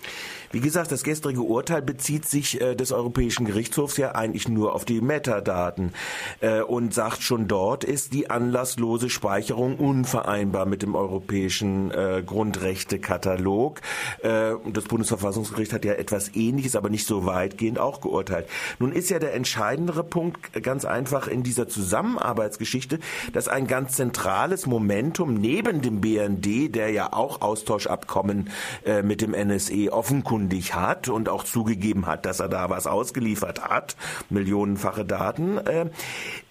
Wie 0.52 0.60
gesagt, 0.60 0.92
das 0.92 1.02
gestrige 1.02 1.42
Urteil 1.42 1.82
bezieht 1.82 2.26
sich 2.26 2.60
äh, 2.60 2.74
des 2.74 2.92
Europäischen 2.92 3.46
Gerichtshofs 3.46 3.96
ja 3.96 4.14
eigentlich 4.14 4.48
nur 4.48 4.74
auf 4.74 4.84
die 4.84 5.00
Metadaten 5.00 5.92
äh, 6.40 6.60
und 6.60 6.94
sagt 6.94 7.22
schon 7.22 7.48
dort 7.48 7.84
ist 7.84 8.12
die 8.12 8.30
anlasslose 8.30 9.10
Speicherung 9.10 9.76
unvereinbar 9.76 10.66
mit 10.66 10.82
dem 10.82 10.94
europäischen 10.94 11.90
äh, 11.90 12.22
Grundrechtekatalog. 12.24 13.80
Äh, 14.22 14.52
das 14.72 14.84
Bundesverfassungsgericht 14.84 15.72
hat 15.72 15.84
ja 15.84 15.94
etwas 15.94 16.34
Ähnliches, 16.34 16.76
aber 16.76 16.90
nicht 16.90 17.06
so 17.06 17.26
weitgehend 17.26 17.78
auch 17.78 18.00
geurteilt. 18.00 18.46
Nun 18.78 18.92
ist 18.92 19.10
ja 19.10 19.18
der 19.18 19.34
entscheidendere 19.34 20.04
Punkt 20.04 20.62
ganz 20.62 20.84
einfach 20.84 21.26
in 21.26 21.42
dieser 21.42 21.68
Zusammenarbeitsgeschichte, 21.68 23.00
dass 23.32 23.48
ein 23.48 23.66
ganz 23.66 23.96
zentrales 23.96 24.66
Momentum 24.66 25.34
neben 25.34 25.82
dem 25.82 26.00
BND, 26.00 26.74
der 26.74 26.90
ja 26.90 27.12
auch 27.12 27.40
Austauschabkommen 27.40 28.50
äh, 28.84 29.02
mit 29.02 29.20
dem 29.20 29.32
NSE 29.32 29.92
offenkundig 29.92 30.35
hat 30.74 31.08
und 31.08 31.28
auch 31.28 31.44
zugegeben 31.44 32.06
hat, 32.06 32.26
dass 32.26 32.40
er 32.40 32.48
da 32.48 32.70
was 32.70 32.86
ausgeliefert 32.86 33.62
hat, 33.64 33.96
millionenfache 34.30 35.04
Daten, 35.04 35.58
äh, 35.58 35.86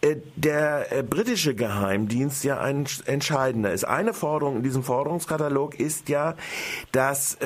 äh, 0.01 0.17
der 0.35 0.91
äh, 0.91 1.03
britische 1.03 1.55
Geheimdienst 1.55 2.43
ja 2.43 2.59
ein 2.59 2.85
entscheidender 3.05 3.71
ist. 3.71 3.85
Eine 3.85 4.13
Forderung 4.13 4.57
in 4.57 4.63
diesem 4.63 4.83
Forderungskatalog 4.83 5.79
ist 5.79 6.09
ja, 6.09 6.35
dass 6.91 7.37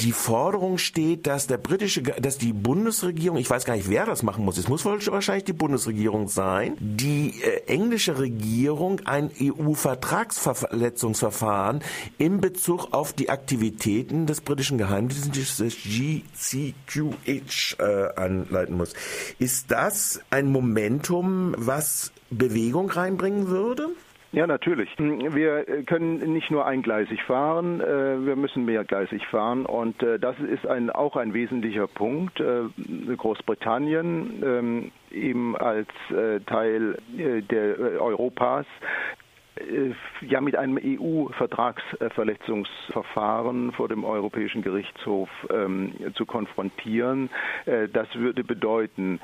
die 0.00 0.12
Forderung 0.12 0.78
steht, 0.78 1.26
dass 1.26 1.46
der 1.46 1.58
britische, 1.58 2.00
dass 2.02 2.38
die 2.38 2.54
Bundesregierung, 2.54 3.38
ich 3.38 3.50
weiß 3.50 3.64
gar 3.64 3.74
nicht, 3.76 3.90
wer 3.90 4.06
das 4.06 4.22
machen 4.22 4.44
muss, 4.44 4.56
es 4.56 4.68
muss 4.68 4.84
wahrscheinlich 4.84 5.42
die 5.44 5.52
Bundesregierung 5.52 6.28
sein, 6.28 6.76
die 6.80 7.34
äh, 7.42 7.64
englische 7.66 8.18
Regierung 8.18 9.00
ein 9.04 9.30
EU-Vertragsverletzungsverfahren 9.40 11.80
in 12.18 12.40
Bezug 12.40 12.92
auf 12.92 13.12
die 13.12 13.30
Aktivitäten 13.30 14.26
des 14.26 14.40
britischen 14.40 14.78
Geheimdienstes 14.78 15.76
GCQH 15.84 17.76
äh, 17.78 18.08
anleiten 18.16 18.76
muss. 18.76 18.94
Ist 19.38 19.70
das 19.70 20.20
ein 20.30 20.50
Momentum, 20.50 21.54
was 21.58 22.10
Bewegung 22.30 22.90
reinbringen 22.90 23.46
würde? 23.48 23.90
Ja, 24.32 24.46
natürlich. 24.46 24.88
Wir 24.96 25.64
können 25.86 26.32
nicht 26.32 26.52
nur 26.52 26.64
eingleisig 26.64 27.20
fahren, 27.24 27.80
äh, 27.80 28.24
wir 28.24 28.36
müssen 28.36 28.64
mehrgleisig 28.64 29.26
fahren 29.26 29.66
und 29.66 30.00
äh, 30.04 30.20
das 30.20 30.38
ist 30.38 30.68
ein, 30.68 30.88
auch 30.88 31.16
ein 31.16 31.34
wesentlicher 31.34 31.88
Punkt. 31.88 32.38
Äh, 32.38 32.62
Großbritannien 33.16 34.42
ähm, 34.44 34.92
eben 35.10 35.56
als 35.56 35.88
Teil 36.46 36.96
der 37.08 37.78
Europas 38.00 38.66
äh, 38.66 39.29
ja 40.20 40.40
mit 40.40 40.56
einem 40.56 40.78
EU-Vertragsverletzungsverfahren 40.82 43.72
vor 43.72 43.88
dem 43.88 44.04
Europäischen 44.04 44.62
Gerichtshof 44.62 45.28
ähm, 45.52 45.92
zu 46.14 46.24
konfrontieren. 46.26 47.30
Äh, 47.66 47.88
das 47.88 48.14
würde 48.14 48.44
bedeuten, 48.44 49.20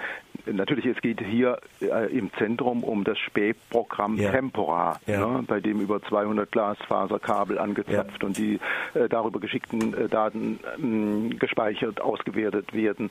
natürlich, 0.47 0.87
es 0.87 1.01
geht 1.01 1.21
hier 1.21 1.59
äh, 1.81 2.17
im 2.17 2.33
Zentrum 2.35 2.85
um 2.85 3.05
das 3.05 3.19
Spähprogramm 3.19 4.17
ja. 4.17 4.31
Tempora, 4.31 5.01
ja. 5.07 5.27
Ne, 5.27 5.45
bei 5.47 5.61
dem 5.61 5.81
über 5.81 6.03
200 6.03 6.51
Glasfaserkabel 6.51 7.59
angezapft 7.59 8.23
ja. 8.23 8.27
und 8.27 8.39
die 8.39 8.59
äh, 8.95 9.09
darüber 9.09 9.41
geschickten 9.41 9.95
äh, 9.95 10.09
Daten 10.09 10.61
ähm, 10.79 11.39
gespeichert, 11.39 12.01
ausgewertet 12.01 12.73
werden. 12.73 13.11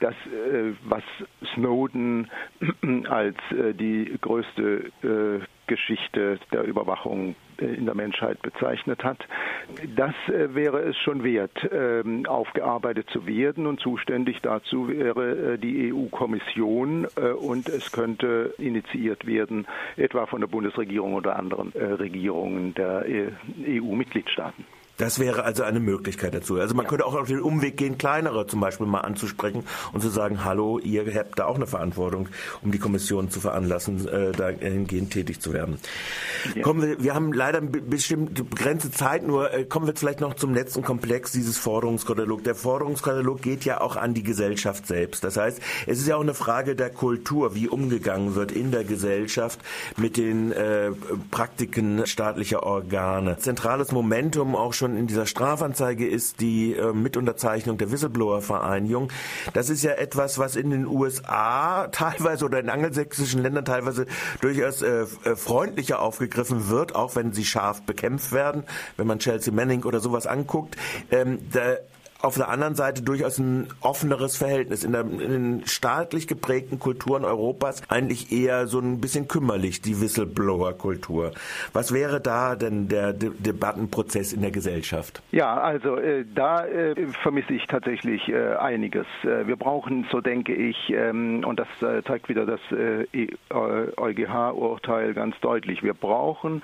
Das, 0.00 0.14
äh, 0.26 0.72
was 0.84 1.02
Snowden 1.54 2.30
als 3.08 3.36
äh, 3.50 3.74
die 3.74 4.16
größte 4.20 4.92
Geschichte 5.66 6.38
der 6.52 6.64
Überwachung 6.64 7.34
in 7.58 7.86
der 7.86 7.94
Menschheit 7.94 8.42
bezeichnet 8.42 9.04
hat. 9.04 9.18
Das 9.96 10.14
äh, 10.28 10.54
wäre 10.54 10.80
es 10.80 10.96
schon 10.98 11.22
wert, 11.22 11.56
ähm, 11.70 12.26
aufgearbeitet 12.26 13.08
zu 13.10 13.26
werden 13.26 13.66
und 13.66 13.80
zuständig 13.80 14.40
dazu 14.42 14.88
wäre 14.88 15.54
äh, 15.54 15.58
die 15.58 15.92
EU-Kommission 15.92 17.06
äh, 17.16 17.28
und 17.30 17.68
es 17.68 17.92
könnte 17.92 18.54
initiiert 18.58 19.26
werden, 19.26 19.66
etwa 19.96 20.26
von 20.26 20.40
der 20.40 20.48
Bundesregierung 20.48 21.14
oder 21.14 21.36
anderen 21.36 21.70
Regierungen 21.70 22.74
der 22.74 23.04
EU-Mitgliedstaaten. 23.66 24.64
Das 24.96 25.18
wäre 25.18 25.44
also 25.44 25.64
eine 25.64 25.80
Möglichkeit 25.80 26.34
dazu. 26.34 26.58
Also 26.58 26.74
man 26.74 26.84
ja. 26.84 26.90
könnte 26.90 27.06
auch 27.06 27.14
auf 27.14 27.26
den 27.26 27.40
Umweg 27.40 27.76
gehen, 27.76 27.98
kleinere 27.98 28.46
zum 28.46 28.60
Beispiel 28.60 28.86
mal 28.86 29.00
anzusprechen 29.00 29.64
und 29.92 30.00
zu 30.00 30.08
sagen, 30.08 30.44
hallo, 30.44 30.78
ihr 30.78 31.12
habt 31.14 31.38
da 31.38 31.46
auch 31.46 31.56
eine 31.56 31.66
Verantwortung, 31.66 32.28
um 32.62 32.70
die 32.70 32.78
Kommission 32.78 33.30
zu 33.30 33.40
veranlassen, 33.40 34.06
äh, 34.06 34.32
dahingehend 34.32 35.12
tätig 35.12 35.40
zu 35.40 35.52
werden. 35.52 35.78
Ja. 36.54 36.62
Kommen 36.62 36.82
wir, 36.82 37.02
wir 37.02 37.14
haben 37.14 37.32
leider 37.32 37.58
eine 37.58 37.68
bestimmte 37.68 38.44
begrenzte 38.44 38.90
Zeit, 38.90 39.26
nur 39.26 39.52
äh, 39.52 39.64
kommen 39.64 39.86
wir 39.86 39.94
vielleicht 39.96 40.20
noch 40.20 40.34
zum 40.34 40.54
letzten 40.54 40.82
Komplex 40.82 41.32
dieses 41.32 41.58
Forderungskatalog. 41.58 42.44
Der 42.44 42.54
Forderungskatalog 42.54 43.42
geht 43.42 43.64
ja 43.64 43.80
auch 43.80 43.96
an 43.96 44.14
die 44.14 44.22
Gesellschaft 44.22 44.86
selbst. 44.86 45.24
Das 45.24 45.36
heißt, 45.36 45.60
es 45.86 45.98
ist 45.98 46.06
ja 46.06 46.16
auch 46.16 46.20
eine 46.20 46.34
Frage 46.34 46.76
der 46.76 46.90
Kultur, 46.90 47.54
wie 47.54 47.68
umgegangen 47.68 48.36
wird 48.36 48.52
in 48.52 48.70
der 48.70 48.84
Gesellschaft 48.84 49.58
mit 49.96 50.16
den 50.16 50.52
äh, 50.52 50.92
Praktiken 51.30 52.06
staatlicher 52.06 52.62
Organe. 52.62 53.38
Zentrales 53.38 53.90
Momentum 53.90 54.54
auch 54.54 54.72
schon 54.72 54.83
schon 54.84 54.98
in 54.98 55.06
dieser 55.06 55.24
Strafanzeige 55.24 56.06
ist 56.06 56.42
die 56.42 56.74
äh, 56.74 56.92
Mitunterzeichnung 56.92 57.78
der 57.78 57.90
Whistleblower-Vereinigung. 57.90 59.08
Das 59.54 59.70
ist 59.70 59.82
ja 59.82 59.92
etwas, 59.92 60.38
was 60.38 60.56
in 60.56 60.68
den 60.68 60.86
USA 60.86 61.88
teilweise 61.88 62.44
oder 62.44 62.60
in 62.60 62.68
angelsächsischen 62.68 63.40
Ländern 63.40 63.64
teilweise 63.64 64.04
durchaus 64.42 64.82
äh, 64.82 65.06
äh, 65.24 65.36
freundlicher 65.36 66.02
aufgegriffen 66.02 66.68
wird, 66.68 66.94
auch 66.94 67.16
wenn 67.16 67.32
sie 67.32 67.46
scharf 67.46 67.82
bekämpft 67.82 68.32
werden. 68.32 68.64
Wenn 68.98 69.06
man 69.06 69.20
Chelsea 69.20 69.54
Manning 69.54 69.84
oder 69.84 70.00
sowas 70.00 70.26
anguckt, 70.26 70.76
ähm, 71.10 71.38
da 71.52 71.76
auf 72.20 72.36
der 72.36 72.48
anderen 72.48 72.74
Seite 72.74 73.02
durchaus 73.02 73.38
ein 73.38 73.68
offeneres 73.80 74.36
Verhältnis. 74.36 74.84
In, 74.84 74.92
der, 74.92 75.02
in 75.02 75.18
den 75.18 75.66
staatlich 75.66 76.26
geprägten 76.26 76.78
Kulturen 76.78 77.24
Europas 77.24 77.82
eigentlich 77.88 78.32
eher 78.32 78.66
so 78.66 78.78
ein 78.78 79.00
bisschen 79.00 79.28
kümmerlich, 79.28 79.82
die 79.82 80.00
Whistleblower-Kultur. 80.00 81.32
Was 81.72 81.92
wäre 81.92 82.20
da 82.20 82.56
denn 82.56 82.88
der 82.88 83.12
De 83.12 83.30
Debattenprozess 83.38 84.32
in 84.32 84.40
der 84.42 84.50
Gesellschaft? 84.50 85.22
Ja, 85.32 85.54
also 85.60 85.96
äh, 85.96 86.24
da 86.34 86.64
äh, 86.66 86.94
vermisse 87.22 87.52
ich 87.54 87.66
tatsächlich 87.66 88.28
äh, 88.28 88.54
einiges. 88.56 89.06
Äh, 89.22 89.46
wir 89.46 89.56
brauchen, 89.56 90.06
so 90.10 90.20
denke 90.20 90.54
ich, 90.54 90.90
ähm, 90.90 91.44
und 91.44 91.60
das 91.60 91.68
äh, 91.82 92.02
zeigt 92.04 92.28
wieder 92.28 92.46
das 92.46 92.60
EuGH-Urteil 93.50 95.10
e 95.10 95.14
ganz 95.14 95.38
deutlich, 95.40 95.82
wir 95.82 95.94
brauchen 95.94 96.62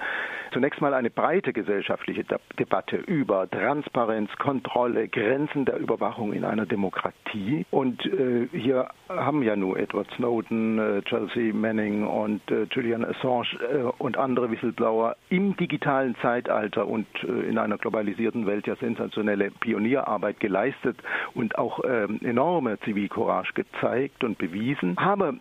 zunächst 0.53 0.81
mal 0.81 0.95
eine 0.95 1.11
breite 1.11 1.53
gesellschaftliche 1.53 2.25
De 2.25 2.39
Debatte 2.59 2.97
über 2.97 3.49
Transparenz, 3.49 4.31
Kontrolle, 4.39 5.09
Grenzen, 5.09 5.50
Grenzen 5.51 5.65
der 5.65 5.79
Überwachung 5.79 6.33
in 6.33 6.45
einer 6.45 6.67
Demokratie. 6.67 7.67
Und 7.71 8.05
äh, 8.07 8.49
hier 8.53 8.89
haben 9.09 9.43
ja 9.43 9.57
nur 9.57 9.79
Edward 9.79 10.09
Snowden, 10.17 10.79
äh, 10.79 11.03
Chelsea 11.03 11.53
Manning 11.53 12.07
und 12.07 12.41
äh, 12.51 12.67
Julian 12.71 13.05
Assange 13.05 13.59
äh, 13.61 13.83
und 13.99 14.17
andere 14.17 14.51
Whistleblower 14.51 15.17
im 15.29 15.57
digitalen 15.57 16.15
Zeitalter 16.23 16.87
und 16.87 17.07
äh, 17.25 17.49
in 17.49 17.59
einer 17.59 17.79
globalisierten 17.79 18.47
Welt 18.47 18.67
ja 18.67 18.77
sensationelle 18.77 19.51
Pionierarbeit 19.51 20.41
geleistet 20.41 20.97
und 21.35 21.59
auch 21.59 21.81
ähm, 21.85 22.21
enorme 22.23 22.79
Zivilcourage 22.81 23.53
gezeigt 23.55 24.25
und 24.25 24.39
bewiesen. 24.39 24.97
Aber 24.99 25.35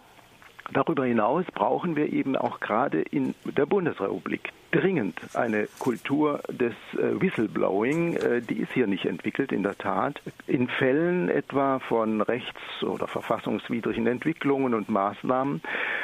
Darüber 0.73 1.05
hinaus 1.05 1.45
brauchen 1.53 1.95
wir 1.95 2.11
eben 2.13 2.35
auch 2.35 2.59
gerade 2.59 3.01
in 3.01 3.33
der 3.45 3.65
Bundesrepublik 3.65 4.51
dringend 4.71 5.19
eine 5.33 5.67
Kultur 5.79 6.41
des 6.47 6.73
äh, 6.93 7.19
Whistleblowing. 7.19 8.13
Äh, 8.13 8.41
die 8.41 8.59
ist 8.59 8.71
hier 8.73 8.85
nicht 8.85 9.05
entwickelt, 9.05 9.51
in 9.51 9.63
der 9.63 9.77
Tat. 9.77 10.21
In 10.45 10.67
Fällen 10.67 11.29
etwa 11.29 11.79
von 11.79 12.21
rechts- 12.21 12.83
oder 12.83 13.07
verfassungswidrigen 13.07 14.05
Entwicklungen 14.05 14.73
und 14.75 14.89
Maßnahmen. 14.89 15.61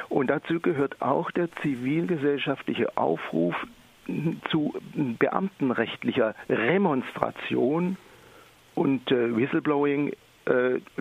Und 0.09 0.27
dazu 0.29 0.59
gehört 0.59 1.01
auch 1.01 1.29
der 1.31 1.51
zivilgesellschaftliche 1.51 2.97
Aufruf 2.97 3.55
zu 4.51 4.73
beamtenrechtlicher 4.93 6.35
Remonstration 6.49 7.97
und 8.75 9.11
äh, 9.11 9.35
Whistleblowing 9.35 10.13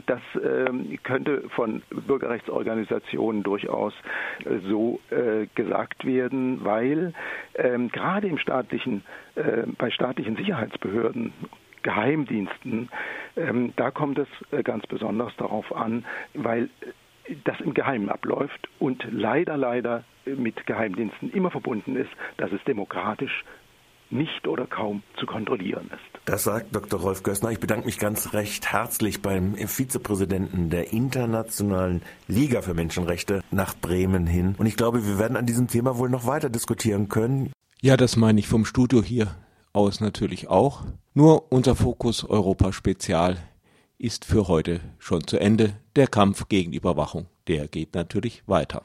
das 0.06 0.20
ähm, 0.42 0.98
könnte 1.02 1.48
von 1.50 1.82
Bürgerrechtsorganisationen 1.90 3.42
durchaus 3.42 3.92
äh, 4.44 4.58
so 4.68 5.00
äh, 5.10 5.46
gesagt 5.54 6.04
werden, 6.04 6.64
weil 6.64 7.12
ähm, 7.54 7.90
gerade 7.90 8.28
im 8.28 8.38
staatlichen, 8.38 9.02
bei 9.78 9.90
staatlichen 9.90 10.36
Sicherheitsbehörden 10.36 11.32
Geheimdiensten, 11.82 12.88
ähm, 13.36 13.72
da 13.76 13.90
kommt 13.90 14.18
es 14.18 14.28
ganz 14.62 14.86
besonders 14.86 15.34
darauf 15.36 15.74
an, 15.74 16.04
weil 16.34 16.70
das 17.44 17.60
im 17.60 17.74
Geheimen 17.74 18.08
abläuft 18.08 18.68
und 18.78 19.04
leider, 19.10 19.56
leider 19.56 20.04
mit 20.24 20.66
Geheimdiensten 20.66 21.32
immer 21.32 21.50
verbunden 21.50 21.96
ist, 21.96 22.10
dass 22.36 22.52
es 22.52 22.62
demokratisch 22.64 23.44
nicht 24.10 24.46
oder 24.46 24.66
kaum 24.66 25.02
zu 25.18 25.26
kontrollieren 25.26 25.90
ist. 25.92 26.20
Das 26.24 26.44
sagt 26.44 26.74
Dr. 26.74 27.00
Rolf 27.00 27.22
Gössner. 27.22 27.50
Ich 27.50 27.60
bedanke 27.60 27.86
mich 27.86 27.98
ganz 27.98 28.32
recht 28.32 28.72
herzlich 28.72 29.20
beim 29.20 29.56
Vizepräsidenten 29.56 30.70
der 30.70 30.92
Internationalen 30.92 32.02
Liga 32.28 32.62
für 32.62 32.74
Menschenrechte 32.74 33.42
nach 33.50 33.74
Bremen 33.76 34.26
hin. 34.26 34.54
Und 34.56 34.66
ich 34.66 34.76
glaube, 34.76 35.06
wir 35.06 35.18
werden 35.18 35.36
an 35.36 35.46
diesem 35.46 35.68
Thema 35.68 35.98
wohl 35.98 36.08
noch 36.08 36.26
weiter 36.26 36.48
diskutieren 36.48 37.08
können. 37.08 37.52
Ja, 37.82 37.96
das 37.96 38.16
meine 38.16 38.40
ich 38.40 38.48
vom 38.48 38.64
Studio 38.64 39.02
hier 39.02 39.34
aus 39.74 40.00
natürlich 40.00 40.48
auch. 40.48 40.84
Nur 41.12 41.52
unser 41.52 41.74
Fokus 41.74 42.24
Europa 42.24 42.72
Spezial 42.72 43.36
ist 43.98 44.24
für 44.24 44.48
heute 44.48 44.80
schon 44.98 45.26
zu 45.26 45.38
Ende. 45.38 45.74
Der 45.96 46.06
Kampf 46.06 46.48
gegen 46.48 46.72
Überwachung, 46.72 47.26
der 47.46 47.68
geht 47.68 47.94
natürlich 47.94 48.42
weiter. 48.46 48.84